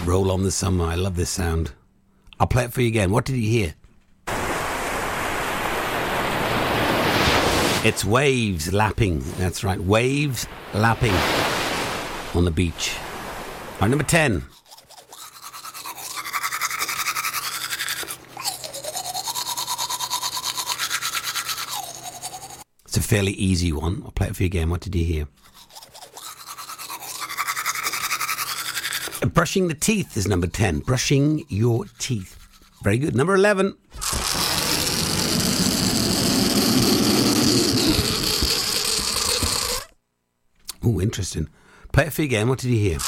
Roll 0.06 0.30
on 0.30 0.42
the 0.42 0.50
summer. 0.50 0.84
I 0.84 0.94
love 0.96 1.16
this 1.16 1.30
sound. 1.30 1.72
I'll 2.38 2.46
play 2.46 2.64
it 2.64 2.72
for 2.72 2.80
you 2.80 2.88
again. 2.88 3.10
What 3.10 3.24
did 3.24 3.36
you 3.36 3.48
hear? 3.48 3.74
It's 7.82 8.04
waves 8.04 8.72
lapping. 8.72 9.20
That's 9.38 9.64
right, 9.64 9.80
waves 9.80 10.46
lapping 10.74 11.14
on 12.34 12.44
the 12.44 12.50
beach. 12.50 12.94
All 13.74 13.80
right, 13.80 13.88
number 13.88 14.04
10. 14.04 14.44
It's 22.90 22.96
a 22.96 23.02
fairly 23.02 23.30
easy 23.34 23.70
one. 23.70 24.02
I'll 24.04 24.10
play 24.10 24.26
it 24.26 24.34
for 24.34 24.42
you 24.42 24.48
again. 24.48 24.68
What 24.68 24.80
did 24.80 24.96
you 24.96 25.04
hear? 25.04 25.28
Brushing 29.28 29.68
the 29.68 29.74
teeth 29.74 30.16
is 30.16 30.26
number 30.26 30.48
10. 30.48 30.80
Brushing 30.80 31.44
your 31.48 31.84
teeth. 32.00 32.36
Very 32.82 32.98
good. 32.98 33.14
Number 33.14 33.36
11. 33.36 33.76
Oh, 40.82 41.00
interesting. 41.00 41.48
Play 41.92 42.06
it 42.06 42.12
for 42.12 42.22
you 42.22 42.26
again. 42.26 42.48
What 42.48 42.58
did 42.58 42.72
you 42.72 42.78
hear? 42.80 42.98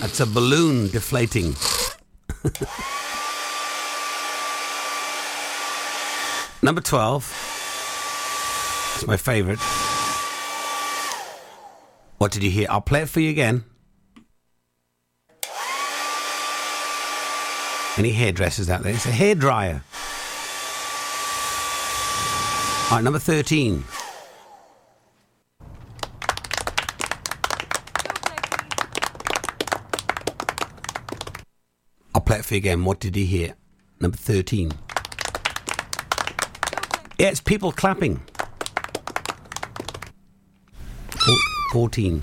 That's 0.00 0.18
a 0.18 0.26
balloon 0.26 0.88
deflating. 0.88 1.54
Number 6.64 6.80
12. 6.80 7.24
It's 8.94 9.06
my 9.06 9.16
favourite. 9.16 9.58
What 12.18 12.30
did 12.30 12.44
you 12.44 12.50
hear? 12.52 12.68
I'll 12.70 12.80
play 12.80 13.02
it 13.02 13.08
for 13.08 13.18
you 13.18 13.30
again. 13.30 13.64
Any 17.98 18.12
hairdressers 18.12 18.70
out 18.70 18.84
there? 18.84 18.94
It's 18.94 19.06
a 19.06 19.10
hairdryer. 19.10 19.82
All 22.90 22.98
right, 22.98 23.02
number 23.02 23.18
13. 23.18 23.82
I'll 32.14 32.20
play 32.20 32.38
it 32.38 32.44
for 32.44 32.54
you 32.54 32.58
again. 32.58 32.84
What 32.84 33.00
did 33.00 33.16
you 33.16 33.26
hear? 33.26 33.56
Number 33.98 34.16
13. 34.16 34.70
Yeah, 37.18 37.28
it's 37.28 37.40
people 37.40 37.72
clapping. 37.72 38.20
Four, 41.10 41.36
14. 41.72 42.20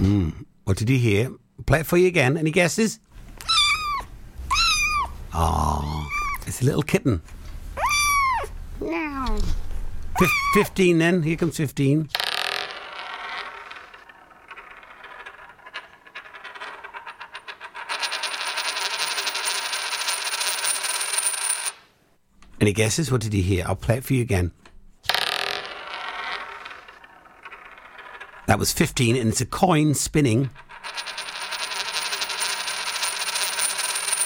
Mm. 0.00 0.44
What 0.64 0.76
did 0.76 0.90
you 0.90 0.98
hear? 0.98 1.30
Play 1.64 1.80
it 1.80 1.86
for 1.86 1.96
you 1.96 2.06
again. 2.06 2.36
Any 2.36 2.50
guesses? 2.50 3.00
Ah, 5.32 6.08
it's 6.46 6.62
a 6.62 6.64
little 6.64 6.82
kitten. 6.82 7.22
No. 8.80 9.38
Fif- 10.18 10.30
15 10.54 10.98
then. 10.98 11.22
Here 11.22 11.36
comes 11.36 11.56
15. 11.56 12.08
Any 22.66 22.72
guesses? 22.72 23.12
What 23.12 23.20
did 23.20 23.32
you 23.32 23.44
hear? 23.44 23.64
I'll 23.64 23.76
play 23.76 23.98
it 23.98 24.02
for 24.02 24.12
you 24.12 24.22
again. 24.22 24.50
That 28.48 28.58
was 28.58 28.72
15, 28.72 29.14
and 29.14 29.28
it's 29.28 29.40
a 29.40 29.46
coin 29.46 29.94
spinning. 29.94 30.50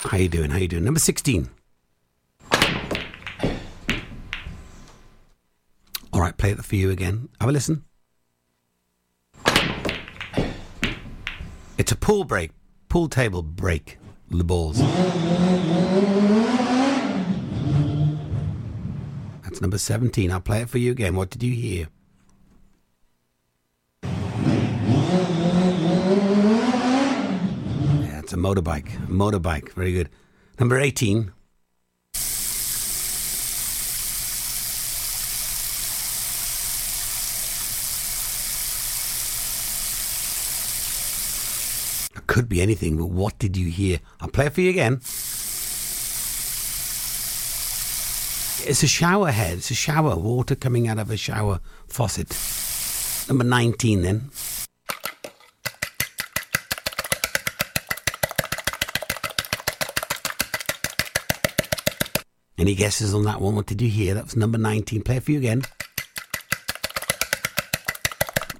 How 0.05 0.17
you 0.17 0.31
doing? 0.31 0.53
How 0.53 0.57
you 0.57 0.69
doing? 0.69 0.85
Number 0.85 1.01
16. 1.01 1.51
All 6.11 6.23
right, 6.23 6.35
play 6.39 6.53
it 6.53 6.65
for 6.65 6.77
you 6.77 6.91
again. 6.91 7.29
Have 7.43 7.51
a 7.51 7.53
listen. 7.53 7.85
It's 11.77 11.93
a 11.93 11.97
pool 11.97 12.25
break, 12.25 12.53
pool 12.89 13.11
table 13.11 13.43
break. 13.43 13.99
The 14.31 14.45
balls. 14.45 14.81
That's 19.61 19.67
number 19.67 19.77
17. 19.77 20.31
I'll 20.33 20.41
play 20.41 20.63
it 20.63 20.71
for 20.71 20.79
you 20.79 20.91
again. 20.91 21.15
What 21.15 21.29
did 21.29 21.43
you 21.43 21.55
hear? 21.55 21.89
Yeah, 28.03 28.21
it's 28.21 28.33
a 28.33 28.37
motorbike. 28.37 28.95
A 28.95 29.09
motorbike. 29.09 29.73
Very 29.73 29.93
good. 29.93 30.09
Number 30.59 30.81
18. 30.81 31.33
It 42.17 42.27
could 42.27 42.49
be 42.49 42.63
anything, 42.63 42.97
but 42.97 43.11
what 43.11 43.39
did 43.39 43.59
you 43.59 43.71
hear? 43.71 43.99
I'll 44.23 44.29
play 44.29 44.47
it 44.47 44.55
for 44.55 44.63
you 44.63 44.71
again. 44.71 45.03
It's 48.67 48.83
a 48.83 48.87
shower 48.89 49.31
head. 49.31 49.59
It's 49.59 49.71
a 49.71 49.75
shower. 49.75 50.17
Water 50.17 50.55
coming 50.55 50.87
out 50.87 50.99
of 50.99 51.11
a 51.11 51.17
shower 51.17 51.61
faucet. 51.89 52.29
Number 53.29 53.45
19 53.45 54.03
then. 54.03 54.31
Any 62.59 62.75
guesses 62.75 63.15
on 63.15 63.25
that 63.25 63.41
one? 63.41 63.57
What 63.57 63.67
did 63.67 63.81
you 63.81 63.89
hear? 63.89 64.13
That 64.15 64.25
was 64.25 64.37
number 64.37 64.59
19. 64.59 65.03
Play 65.03 65.17
it 65.17 65.23
for 65.23 65.33
you 65.33 65.39
again. 65.39 65.63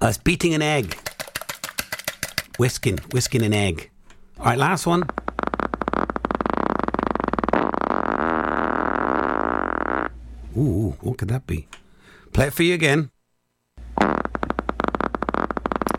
Uh, 0.01 0.07
That's 0.07 0.17
beating 0.17 0.55
an 0.55 0.63
egg. 0.63 0.97
Whisking. 2.57 2.97
Whisking 3.11 3.43
an 3.43 3.53
egg. 3.53 3.91
All 4.39 4.45
right, 4.45 4.57
last 4.57 4.87
one. 4.87 5.03
Ooh, 10.61 10.95
what 11.01 11.17
could 11.17 11.29
that 11.29 11.47
be? 11.47 11.67
Play 12.33 12.47
it 12.47 12.53
for 12.53 12.61
you 12.63 12.75
again. 12.75 13.09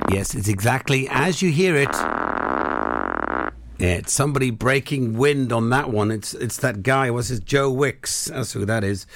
Yes, 0.09 0.35
it's 0.35 0.49
exactly 0.49 1.09
as 1.11 1.43
you 1.43 1.51
hear 1.51 1.75
it. 1.75 1.89
Yeah, 3.79 3.97
it's 3.97 4.13
somebody 4.13 4.51
breaking 4.51 5.15
wind 5.15 5.53
on 5.53 5.71
that 5.71 5.91
one. 5.91 6.13
It's 6.13 6.35
it's 6.35 6.59
that 6.59 6.85
guy. 6.85 7.11
What's 7.11 7.29
his 7.29 7.41
Joe 7.41 7.73
Wicks? 7.73 8.27
That's 8.27 8.53
who 8.53 8.65
that 8.65 8.85
is. 8.85 9.07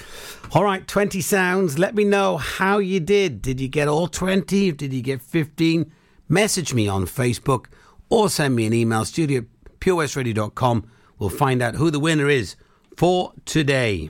All 0.51 0.63
right, 0.65 0.85
twenty 0.85 1.21
sounds. 1.21 1.79
Let 1.79 1.95
me 1.95 2.03
know 2.03 2.35
how 2.35 2.79
you 2.79 2.99
did. 2.99 3.41
Did 3.41 3.61
you 3.61 3.69
get 3.69 3.87
all 3.87 4.07
twenty? 4.07 4.73
Did 4.73 4.91
you 4.91 5.01
get 5.01 5.21
fifteen? 5.21 5.93
Message 6.27 6.73
me 6.73 6.89
on 6.89 7.05
Facebook 7.05 7.67
or 8.09 8.29
send 8.29 8.57
me 8.57 8.65
an 8.65 8.73
email. 8.73 9.05
Studio 9.05 9.45
purewestradio.com. 9.79 10.89
We'll 11.17 11.29
find 11.29 11.61
out 11.61 11.75
who 11.75 11.89
the 11.89 11.99
winner 11.99 12.27
is 12.27 12.57
for 12.97 13.31
today. 13.45 14.09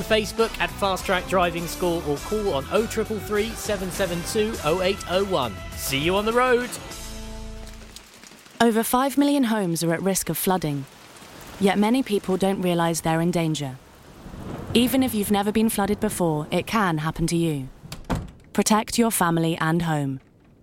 Facebook 0.00 0.58
at 0.60 0.70
Fast 0.70 1.06
Track 1.06 1.26
Driving 1.28 1.66
School 1.66 2.02
or 2.08 2.16
call 2.18 2.54
on 2.54 2.64
0333 2.64 3.50
772 3.50 4.54
0801. 4.82 5.54
See 5.76 5.98
you 5.98 6.16
on 6.16 6.24
the 6.24 6.32
road. 6.32 6.70
Over 8.60 8.82
5 8.82 9.16
million 9.16 9.44
homes 9.44 9.84
are 9.84 9.94
at 9.94 10.02
risk 10.02 10.28
of 10.28 10.36
flooding, 10.36 10.84
yet 11.60 11.78
many 11.78 12.02
people 12.02 12.36
don't 12.36 12.60
realise 12.60 13.00
they're 13.00 13.20
in 13.20 13.30
danger. 13.30 13.76
Even 14.74 15.02
if 15.02 15.14
you've 15.14 15.30
never 15.30 15.52
been 15.52 15.68
flooded 15.68 16.00
before, 16.00 16.46
it 16.50 16.66
can 16.66 16.98
happen 16.98 17.26
to 17.28 17.36
you. 17.36 17.68
Protect 18.52 18.98
your 18.98 19.10
family 19.10 19.56
and 19.58 19.82
home. 19.82 20.20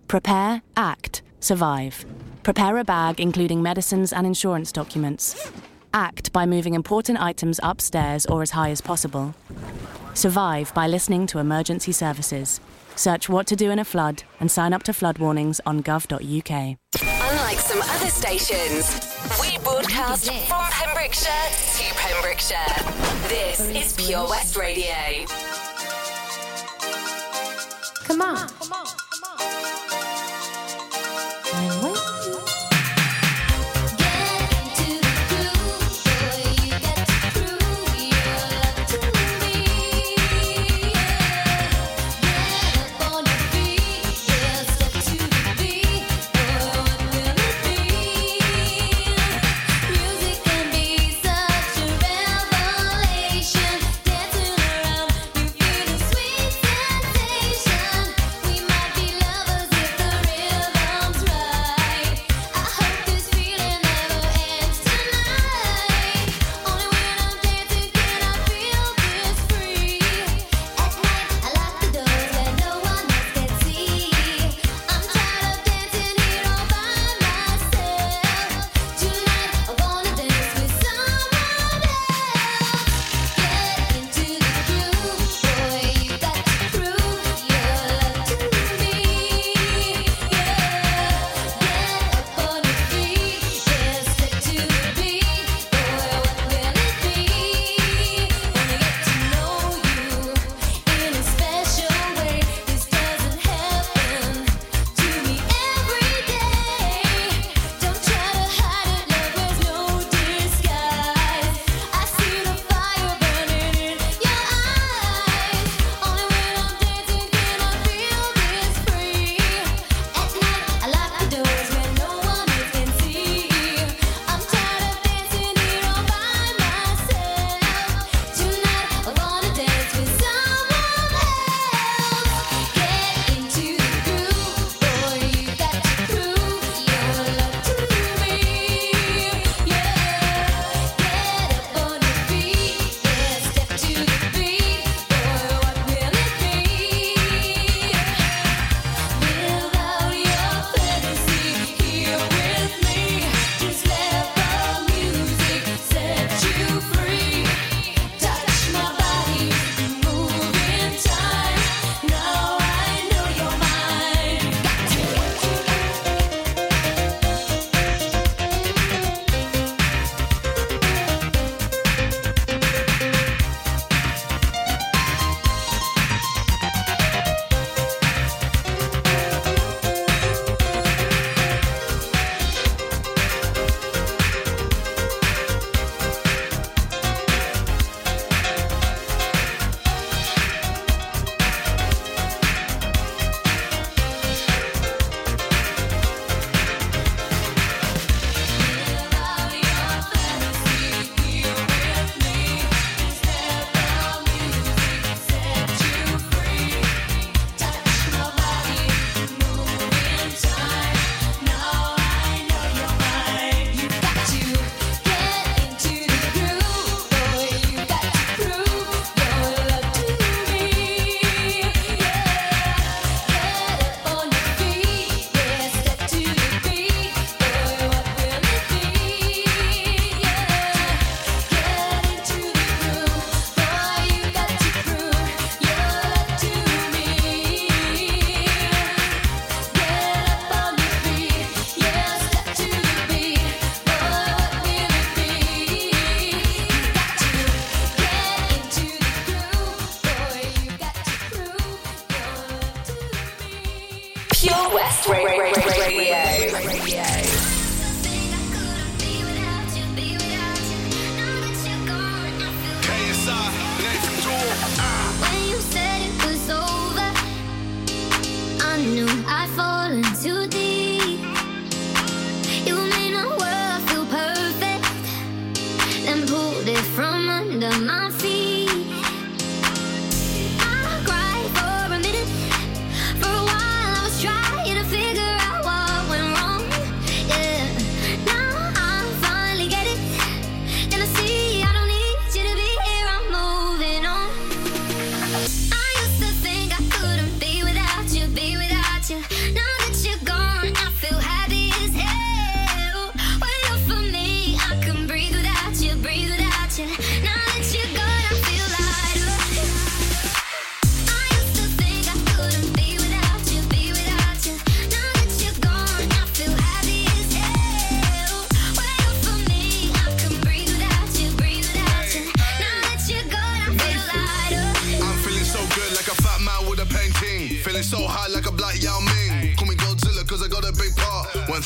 Prepare, 0.08 0.62
act, 0.76 1.22
survive. 1.40 2.04
Prepare 2.42 2.78
a 2.78 2.84
bag 2.84 3.18
including 3.18 3.62
medicines 3.62 4.12
and 4.12 4.26
insurance 4.26 4.70
documents. 4.70 5.50
Act 5.96 6.30
by 6.30 6.44
moving 6.44 6.74
important 6.74 7.18
items 7.22 7.58
upstairs 7.62 8.26
or 8.26 8.42
as 8.42 8.50
high 8.50 8.68
as 8.68 8.82
possible. 8.82 9.34
Survive 10.12 10.74
by 10.74 10.86
listening 10.86 11.26
to 11.26 11.38
emergency 11.38 11.90
services. 11.90 12.60
Search 12.96 13.30
what 13.30 13.46
to 13.46 13.56
do 13.56 13.70
in 13.70 13.78
a 13.78 13.84
flood 13.84 14.22
and 14.38 14.50
sign 14.50 14.74
up 14.74 14.82
to 14.82 14.92
flood 14.92 15.16
warnings 15.16 15.58
on 15.64 15.82
gov.uk. 15.82 16.76
Unlike 17.00 17.58
some 17.58 17.80
other 17.80 18.10
stations, 18.10 19.00
we 19.40 19.56
broadcast 19.64 20.30
from 20.30 20.66
Pembrokeshire 20.70 21.48
to 21.78 21.94
Pembrokeshire. 21.94 23.28
This 23.28 23.60
is 23.60 24.06
Pure 24.06 24.28
West 24.28 24.54
Radio. 24.54 24.92
Come 28.04 28.20
on. 28.20 28.36
Come 28.48 28.72
on. 28.74 28.86
Come 28.86 29.40
on. 29.40 29.75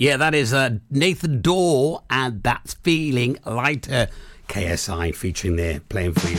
Yeah, 0.00 0.16
that 0.18 0.32
is 0.32 0.54
uh, 0.54 0.78
Nathan 0.90 1.42
Dawe, 1.42 1.98
and 2.08 2.40
that's 2.44 2.74
Feeling 2.74 3.36
Lighter. 3.44 4.06
KSI 4.46 5.12
featuring 5.12 5.56
there, 5.56 5.80
playing 5.80 6.12
for 6.12 6.30
you. 6.30 6.36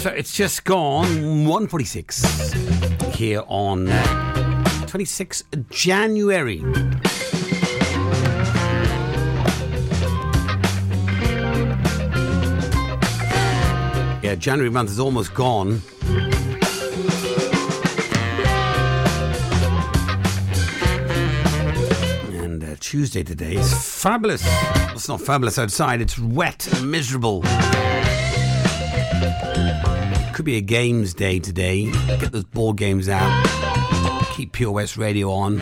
So 0.00 0.10
it's 0.10 0.36
just 0.36 0.62
gone 0.64 1.08
146 1.48 2.52
here 3.16 3.42
on 3.48 3.88
uh, 3.88 4.04
26th 4.86 5.68
January. 5.68 6.58
Yeah, 14.22 14.36
January 14.36 14.70
month 14.70 14.90
is 14.90 15.00
almost 15.00 15.34
gone. 15.34 15.82
Tuesday 22.88 23.22
today 23.22 23.54
is 23.54 24.00
fabulous. 24.00 24.42
It's 24.92 25.08
not 25.08 25.20
fabulous 25.20 25.58
outside, 25.58 26.00
it's 26.00 26.18
wet 26.18 26.66
and 26.72 26.90
miserable. 26.90 27.42
Could 30.32 30.46
be 30.46 30.56
a 30.56 30.62
games 30.62 31.12
day 31.12 31.38
today. 31.38 31.92
Get 32.06 32.32
those 32.32 32.44
board 32.44 32.78
games 32.78 33.10
out. 33.10 33.44
Keep 34.32 34.52
Pure 34.52 34.70
West 34.70 34.96
Radio 34.96 35.30
on. 35.30 35.60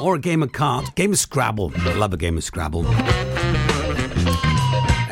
Or 0.00 0.14
a 0.14 0.18
game 0.18 0.42
of 0.42 0.52
cards, 0.52 0.88
game 0.94 1.12
of 1.12 1.18
Scrabble. 1.18 1.70
I 1.76 1.92
love 1.92 2.14
a 2.14 2.16
game 2.16 2.38
of 2.38 2.44
Scrabble. 2.44 2.86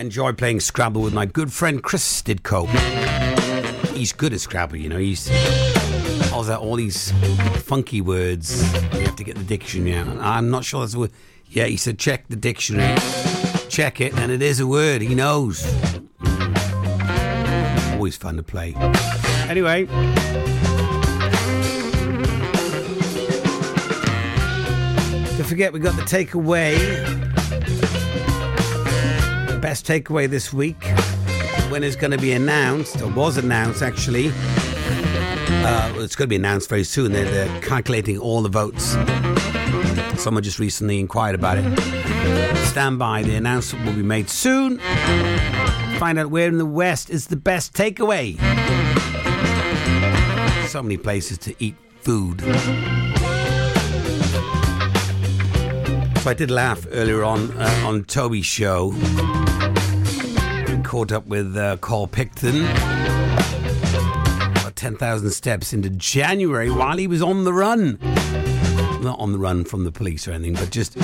Enjoy 0.00 0.32
playing 0.32 0.60
Scrabble 0.60 1.02
with 1.02 1.12
my 1.12 1.26
good 1.26 1.52
friend 1.52 1.82
Chris 1.82 2.22
Stidco. 2.22 2.66
He's 3.94 4.14
good 4.14 4.32
at 4.32 4.40
Scrabble, 4.40 4.76
you 4.76 4.88
know. 4.88 4.96
He's 4.96 5.28
all 6.40 6.46
that 6.46 6.58
all 6.58 6.76
these 6.76 7.12
funky 7.64 8.00
words. 8.00 8.62
You 8.94 9.00
have 9.00 9.16
to 9.16 9.24
get 9.24 9.36
the 9.36 9.44
dictionary 9.44 9.94
out. 9.94 10.08
I'm 10.20 10.48
not 10.48 10.64
sure 10.64 10.80
that's 10.80 10.94
a 10.94 11.00
word. 11.00 11.10
Yeah, 11.48 11.66
he 11.66 11.76
said 11.76 11.98
check 11.98 12.28
the 12.28 12.36
dictionary. 12.36 12.98
Check 13.68 14.00
it, 14.00 14.14
and 14.14 14.32
it 14.32 14.40
is 14.40 14.58
a 14.58 14.66
word. 14.66 15.02
He 15.02 15.14
knows. 15.14 15.62
Always 17.92 18.16
fun 18.16 18.38
to 18.38 18.42
play. 18.42 18.74
Anyway. 19.50 19.84
Don't 25.36 25.46
forget, 25.46 25.74
we 25.74 25.78
got 25.80 25.94
the 25.96 26.06
takeaway. 26.08 26.74
The 29.46 29.58
best 29.60 29.86
takeaway 29.86 30.26
this 30.26 30.54
week. 30.54 30.82
When 31.68 31.84
it's 31.84 31.96
going 31.96 32.12
to 32.12 32.18
be 32.18 32.32
announced, 32.32 33.02
or 33.02 33.08
was 33.08 33.36
announced 33.36 33.82
actually. 33.82 34.32
Uh, 35.62 35.92
it's 35.98 36.16
going 36.16 36.26
to 36.26 36.30
be 36.30 36.36
announced 36.36 36.68
very 36.68 36.84
soon. 36.84 37.12
They're, 37.12 37.24
they're 37.24 37.60
calculating 37.60 38.18
all 38.18 38.42
the 38.42 38.48
votes. 38.48 38.96
Someone 40.20 40.42
just 40.42 40.58
recently 40.58 40.98
inquired 40.98 41.34
about 41.34 41.58
it. 41.58 42.56
Stand 42.66 42.98
by. 42.98 43.22
The 43.22 43.36
announcement 43.36 43.86
will 43.86 43.94
be 43.94 44.02
made 44.02 44.28
soon. 44.30 44.78
Find 45.98 46.18
out 46.18 46.30
where 46.30 46.48
in 46.48 46.58
the 46.58 46.66
West 46.66 47.10
is 47.10 47.26
the 47.26 47.36
best 47.36 47.74
takeaway. 47.74 48.38
So 50.68 50.82
many 50.82 50.96
places 50.96 51.38
to 51.38 51.54
eat 51.58 51.74
food. 52.00 52.40
So 56.20 56.30
I 56.30 56.34
did 56.34 56.50
laugh 56.50 56.86
earlier 56.90 57.24
on 57.24 57.50
uh, 57.58 57.84
on 57.86 58.04
Toby's 58.04 58.46
show. 58.46 58.94
Caught 60.84 61.12
up 61.12 61.26
with 61.26 61.56
uh, 61.56 61.76
Carl 61.78 62.06
Picton. 62.06 62.66
About 64.80 64.92
10,000 64.92 65.30
steps 65.30 65.72
into 65.74 65.90
January 65.90 66.70
while 66.70 66.96
he 66.96 67.06
was 67.06 67.20
on 67.20 67.44
the 67.44 67.52
run. 67.52 67.98
Not 69.02 69.18
on 69.18 69.32
the 69.32 69.38
run 69.38 69.64
from 69.64 69.84
the 69.84 69.92
police 69.92 70.26
or 70.26 70.32
anything, 70.32 70.54
but 70.54 70.70
just 70.70 70.94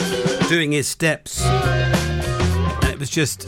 doing 0.48 0.72
his 0.72 0.88
steps. 0.88 1.44
And 1.44 2.84
it 2.84 2.98
was 2.98 3.10
just 3.10 3.46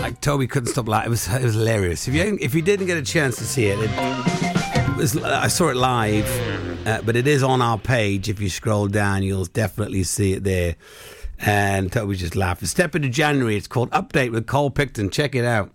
like 0.00 0.20
Toby 0.20 0.46
couldn't 0.46 0.68
stop 0.68 0.88
laughing. 0.88 1.06
It 1.06 1.10
was 1.10 1.28
it 1.28 1.42
was 1.42 1.54
hilarious. 1.54 2.06
If 2.06 2.14
you 2.14 2.36
if 2.40 2.54
you 2.54 2.60
didn't 2.60 2.86
get 2.86 2.98
a 2.98 3.02
chance 3.02 3.36
to 3.36 3.44
see 3.44 3.66
it, 3.66 3.78
it, 3.78 3.90
it 3.90 4.96
was 4.96 5.16
I 5.16 5.48
saw 5.48 5.70
it 5.70 5.76
live, 5.76 6.86
uh, 6.86 7.00
but 7.02 7.16
it 7.16 7.26
is 7.26 7.42
on 7.42 7.62
our 7.62 7.78
page. 7.78 8.28
If 8.28 8.40
you 8.40 8.50
scroll 8.50 8.88
down, 8.88 9.22
you'll 9.22 9.46
definitely 9.46 10.02
see 10.02 10.34
it 10.34 10.44
there. 10.44 10.76
And 11.38 11.90
Toby 11.90 12.14
just 12.16 12.36
laughing. 12.36 12.68
Step 12.68 12.94
into 12.94 13.08
January. 13.08 13.56
It's 13.56 13.68
called 13.68 13.90
Update 13.92 14.32
with 14.32 14.46
Cole 14.46 14.70
Picton. 14.70 15.08
Check 15.08 15.34
it 15.34 15.46
out. 15.46 15.72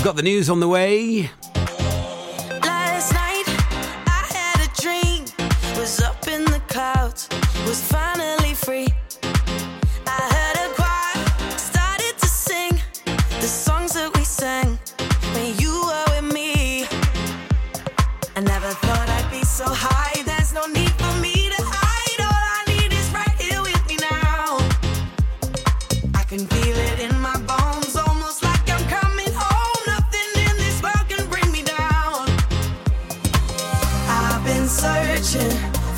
We've 0.00 0.06
got 0.06 0.16
the 0.16 0.22
news 0.22 0.48
on 0.48 0.60
the 0.60 0.66
way. 0.66 1.28
Last 2.64 3.12
night 3.12 3.44
I 4.06 4.24
had 4.32 4.66
a 4.66 4.80
dream. 4.80 5.26
Was 5.78 6.00
up 6.00 6.26
in 6.26 6.46
the 6.46 6.62
clouds. 6.68 7.28
Was 7.66 7.82
finally 7.82 8.54
free. 8.54 8.88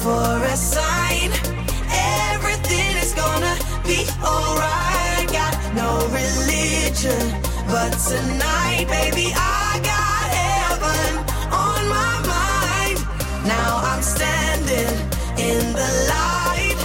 for 0.03 0.44
a 0.44 0.57
sign. 0.57 1.30
Everything 2.34 2.90
is 2.98 3.12
gonna 3.14 3.55
be 3.86 4.00
alright. 4.20 5.26
Got 5.30 5.55
no 5.76 5.90
religion, 6.11 7.22
but 7.70 7.92
tonight, 8.11 8.86
baby, 8.88 9.30
I 9.32 9.78
got 9.92 10.26
heaven 10.42 11.12
on 11.66 11.82
my 11.98 12.14
mind. 12.34 12.98
Now 13.46 13.70
I'm 13.90 14.03
standing 14.03 14.92
in 15.38 15.62
the 15.80 15.90
light. 16.14 16.78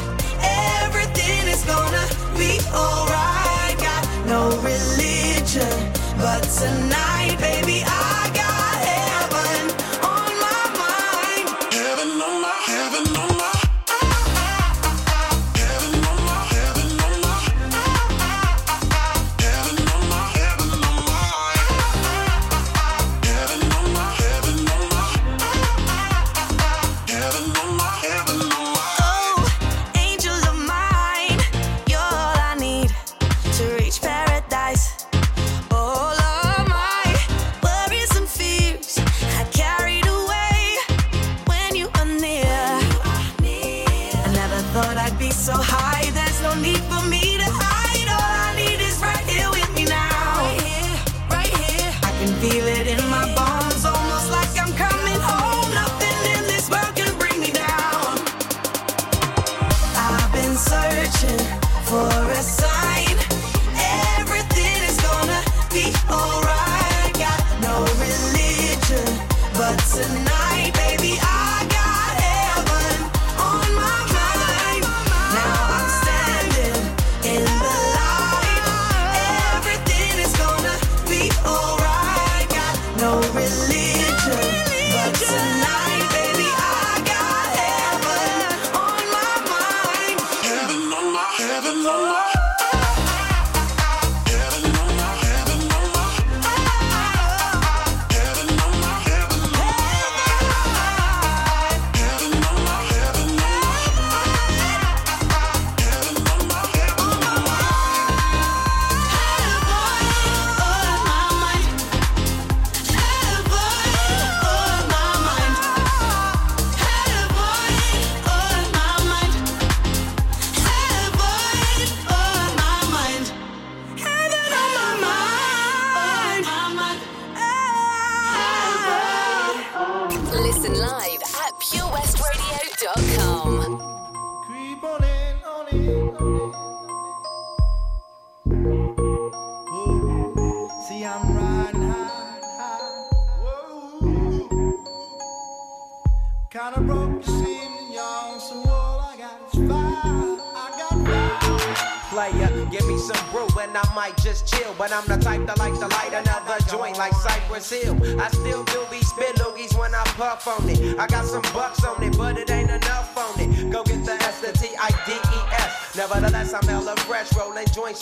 Everything 0.83 1.47
is 1.47 1.63
gonna 1.65 2.05
be 2.37 2.59
alright. 2.71 3.75
Got 3.89 4.03
no 4.27 4.41
religion, 4.61 5.73
but 6.19 6.43
tonight. 6.43 7.06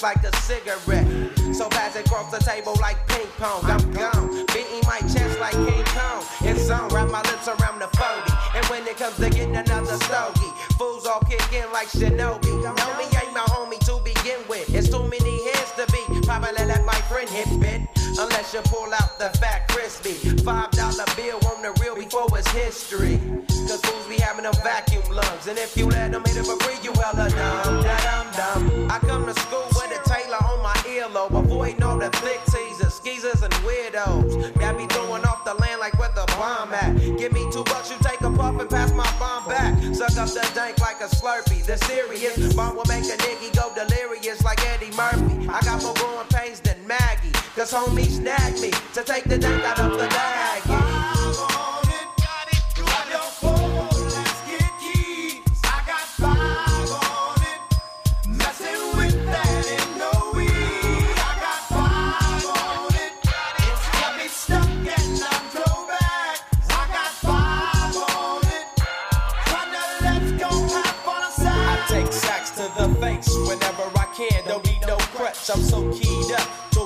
like 0.05 0.23
a 0.23 0.37
sick 0.41 0.64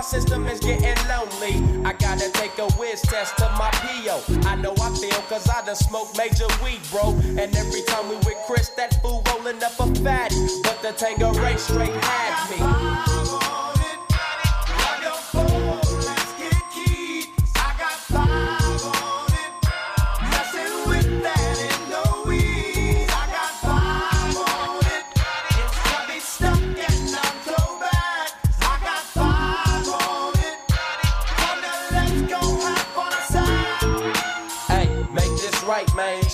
my 0.00 0.06
system 0.06 0.46
is 0.46 0.60
getting 0.60 0.96
lonely. 1.08 1.84
I 1.84 1.92
gotta 1.92 2.30
take 2.30 2.56
a 2.58 2.66
whiz 2.78 3.02
test 3.02 3.36
to 3.36 3.44
my 3.58 3.70
PO. 3.70 4.22
I 4.48 4.56
know 4.56 4.72
I 4.80 4.88
feel 4.94 5.20
cause 5.28 5.46
I 5.46 5.62
done 5.66 5.76
smoked 5.76 6.16
major 6.16 6.46
weed, 6.64 6.80
bro. 6.90 7.10
And 7.36 7.54
every 7.54 7.82
time 7.82 8.08
we 8.08 8.16
with 8.16 8.38
Chris, 8.46 8.70
that 8.78 9.02
fool 9.02 9.22
rolling 9.28 9.62
up 9.62 9.78
a 9.78 9.94
fatty. 10.02 10.36
But 10.62 10.80
the 10.80 10.92
Tango 10.92 11.34
straight 11.58 11.92
had 11.92 13.06
me. 13.06 13.09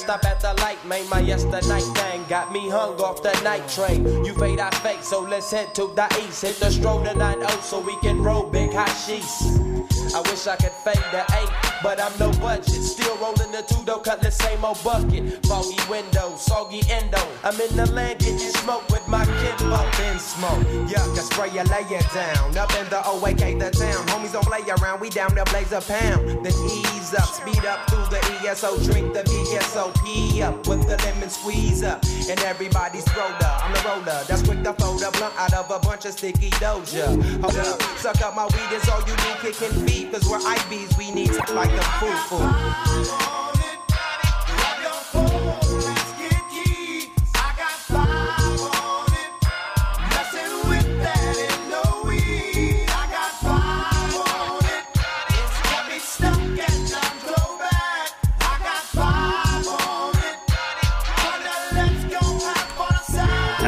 Stop 0.07 0.25
at 0.25 0.41
the 0.41 0.55
light, 0.63 0.79
man. 0.87 1.09
My 1.11 1.19
yesterday 1.19 1.81
thing 1.81 2.25
got 2.29 2.53
me 2.53 2.71
hung 2.71 2.95
off 3.01 3.25
the 3.25 3.33
night 3.43 3.69
train. 3.69 4.25
You 4.25 4.35
fade, 4.35 4.61
I 4.61 4.71
fake, 4.71 5.03
so 5.03 5.23
let's 5.23 5.51
head 5.51 5.75
to 5.75 5.93
the 5.97 6.07
east. 6.25 6.43
Hit 6.43 6.57
the 6.61 6.71
stroll 6.71 7.03
to 7.03 7.13
9 7.13 7.43
so 7.63 7.81
we 7.81 7.97
can 7.97 8.23
roll 8.23 8.45
big 8.45 8.73
hot 8.73 8.95
sheets. 9.05 10.06
I 10.15 10.21
wish 10.31 10.47
I 10.47 10.57
could 10.57 10.73
fade 10.85 11.03
the 11.11 11.23
eight, 11.39 11.51
but 11.83 12.01
I'm 12.01 12.13
no 12.19 12.31
budget. 12.39 12.83
Still 12.83 13.17
rolling 13.17 13.53
the 13.53 13.63
two 13.63 13.83
though, 13.85 13.99
cut 13.99 14.21
the 14.21 14.31
same 14.31 14.65
old 14.65 14.83
bucket. 14.85 15.45
Foggy 15.47 15.79
window, 15.89 16.35
soggy 16.37 16.83
endo. 16.91 17.21
I'm 17.45 17.59
in 17.61 17.75
the 17.77 17.87
land 17.93 18.19
getting 18.21 18.39
smoke 18.39 18.89
with 18.89 19.07
my 19.09 19.25
kinfolk. 19.25 20.01
in 20.11 20.19
smoke. 20.19 20.63
Yuck, 20.89 21.19
I 21.19 21.23
spray 21.23 21.51
you, 21.51 21.65
lay 21.65 21.87
it 21.97 22.07
down. 22.15 22.57
Up 22.57 22.73
in 22.79 22.89
the 22.89 23.01
OAK, 23.05 23.59
the 23.59 23.71
town. 23.71 24.07
Homies 24.09 24.33
don't 24.33 24.45
play 24.47 24.63
around, 24.81 25.01
we 25.01 25.11
down 25.11 25.35
there 25.35 25.45
blaze 25.47 25.73
a 25.73 25.81
pound. 25.81 26.45
Then 26.45 26.55
ease 26.71 27.15
up, 27.15 27.27
speed 27.27 27.65
up 27.65 27.89
through 27.91 28.07
the 28.11 28.21
ESO. 28.47 28.79
Drink 28.85 29.13
the 29.13 29.23
VSOP 29.23 30.41
up 30.43 30.67
with 30.67 30.87
the 30.89 30.97
lemon 31.05 31.31
squeeze 31.31 31.83
up. 31.83 32.05
And 32.29 32.39
everybody's 32.41 33.07
roller. 33.17 33.53
I'm 33.63 33.73
the 33.73 33.83
roller. 33.89 34.25
That's 34.29 34.43
quick 34.43 34.63
to 34.65 34.73
fold 34.75 35.03
a 35.03 35.11
blunt 35.13 35.35
out 35.39 35.55
of 35.55 35.71
a 35.71 35.79
bunch 35.79 36.05
of 36.05 36.13
sticky 36.13 36.51
doja. 36.63 37.07
Hold 37.43 37.57
up, 37.57 37.83
suck 37.99 38.21
up 38.23 38.35
my 38.35 38.47
weed, 38.47 38.77
is 38.77 38.89
all 38.89 39.01
you 39.01 39.17
need, 39.17 39.39
kicking 39.41 39.87
feet. 39.87 39.96
Cause 40.05 40.29
we're 40.29 40.39
IBs, 40.39 40.99
we 40.99 41.11
need 41.11 41.33
to 41.33 41.53
like 41.55 41.71
them 41.71 41.83
foo 42.29 43.36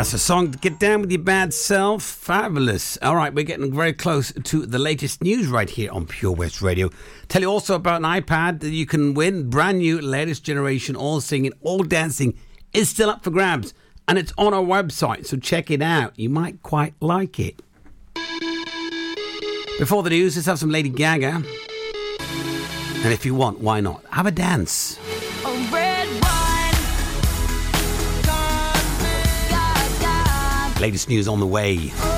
That's 0.09 0.23
a 0.23 0.27
song 0.27 0.53
get 0.53 0.79
down 0.79 1.03
with 1.03 1.13
your 1.13 1.21
bad 1.21 1.53
self. 1.53 2.03
Fabulous. 2.03 2.97
All 3.03 3.15
right, 3.15 3.35
we're 3.35 3.45
getting 3.45 3.71
very 3.71 3.93
close 3.93 4.33
to 4.33 4.65
the 4.65 4.79
latest 4.79 5.23
news 5.23 5.49
right 5.49 5.69
here 5.69 5.93
on 5.93 6.07
Pure 6.07 6.33
West 6.33 6.63
Radio. 6.63 6.89
Tell 7.29 7.43
you 7.43 7.51
also 7.51 7.75
about 7.75 8.01
an 8.01 8.05
iPad 8.05 8.61
that 8.61 8.71
you 8.71 8.87
can 8.87 9.13
win. 9.13 9.51
Brand 9.51 9.81
new, 9.81 10.01
latest 10.01 10.45
generation, 10.45 10.97
all 10.97 11.21
singing, 11.21 11.53
all 11.61 11.83
dancing 11.83 12.39
is 12.73 12.89
still 12.89 13.11
up 13.11 13.23
for 13.23 13.29
grabs. 13.29 13.75
And 14.09 14.17
it's 14.17 14.33
on 14.39 14.55
our 14.55 14.63
website, 14.63 15.27
so 15.27 15.37
check 15.37 15.71
it 15.71 15.83
out. 15.83 16.19
You 16.19 16.31
might 16.31 16.63
quite 16.63 16.95
like 17.03 17.39
it. 17.39 17.61
Before 19.79 20.03
the 20.03 20.09
news, 20.09 20.37
let's 20.37 20.47
have 20.47 20.59
some 20.59 20.71
Lady 20.71 20.89
Gaga. 20.89 21.43
And 22.21 23.13
if 23.13 23.27
you 23.27 23.35
want, 23.35 23.61
why 23.61 23.81
not? 23.81 24.03
Have 24.13 24.25
a 24.25 24.31
dance. 24.31 24.99
Latest 30.81 31.09
news 31.09 31.27
on 31.27 31.41
the 31.41 31.47
way. 31.47 32.18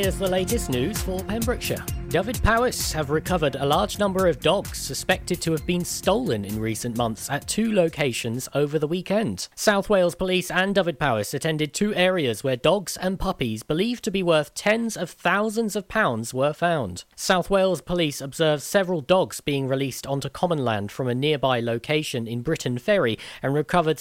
Here's 0.00 0.16
the 0.16 0.28
latest 0.28 0.70
news 0.70 1.02
for 1.02 1.24
Pembrokeshire. 1.24 1.84
Dyfed 2.08 2.42
Powys 2.42 2.92
have 2.92 3.10
recovered 3.10 3.56
a 3.56 3.66
large 3.66 3.98
number 3.98 4.28
of 4.28 4.40
dogs 4.40 4.78
suspected 4.78 5.42
to 5.42 5.50
have 5.50 5.66
been 5.66 5.84
stolen 5.84 6.44
in 6.44 6.58
recent 6.58 6.96
months 6.96 7.28
at 7.28 7.46
two 7.46 7.74
locations 7.74 8.48
over 8.54 8.78
the 8.78 8.86
weekend. 8.86 9.48
South 9.56 9.90
Wales 9.90 10.14
Police 10.14 10.50
and 10.50 10.74
Dyfed 10.74 10.98
Powys 10.98 11.34
attended 11.34 11.74
two 11.74 11.92
areas 11.94 12.42
where 12.42 12.56
dogs 12.56 12.96
and 12.96 13.18
puppies 13.18 13.62
believed 13.62 14.04
to 14.04 14.10
be 14.10 14.22
worth 14.22 14.54
tens 14.54 14.96
of 14.96 15.10
thousands 15.10 15.76
of 15.76 15.88
pounds 15.88 16.32
were 16.32 16.54
found. 16.54 17.04
South 17.14 17.50
Wales 17.50 17.82
Police 17.82 18.22
observed 18.22 18.62
several 18.62 19.00
dogs 19.02 19.42
being 19.42 19.68
released 19.68 20.06
onto 20.06 20.30
common 20.30 20.64
land 20.64 20.90
from 20.90 21.08
a 21.08 21.14
nearby 21.14 21.60
location 21.60 22.26
in 22.26 22.40
Briton 22.40 22.78
Ferry 22.78 23.18
and 23.42 23.52
recovered 23.52 23.98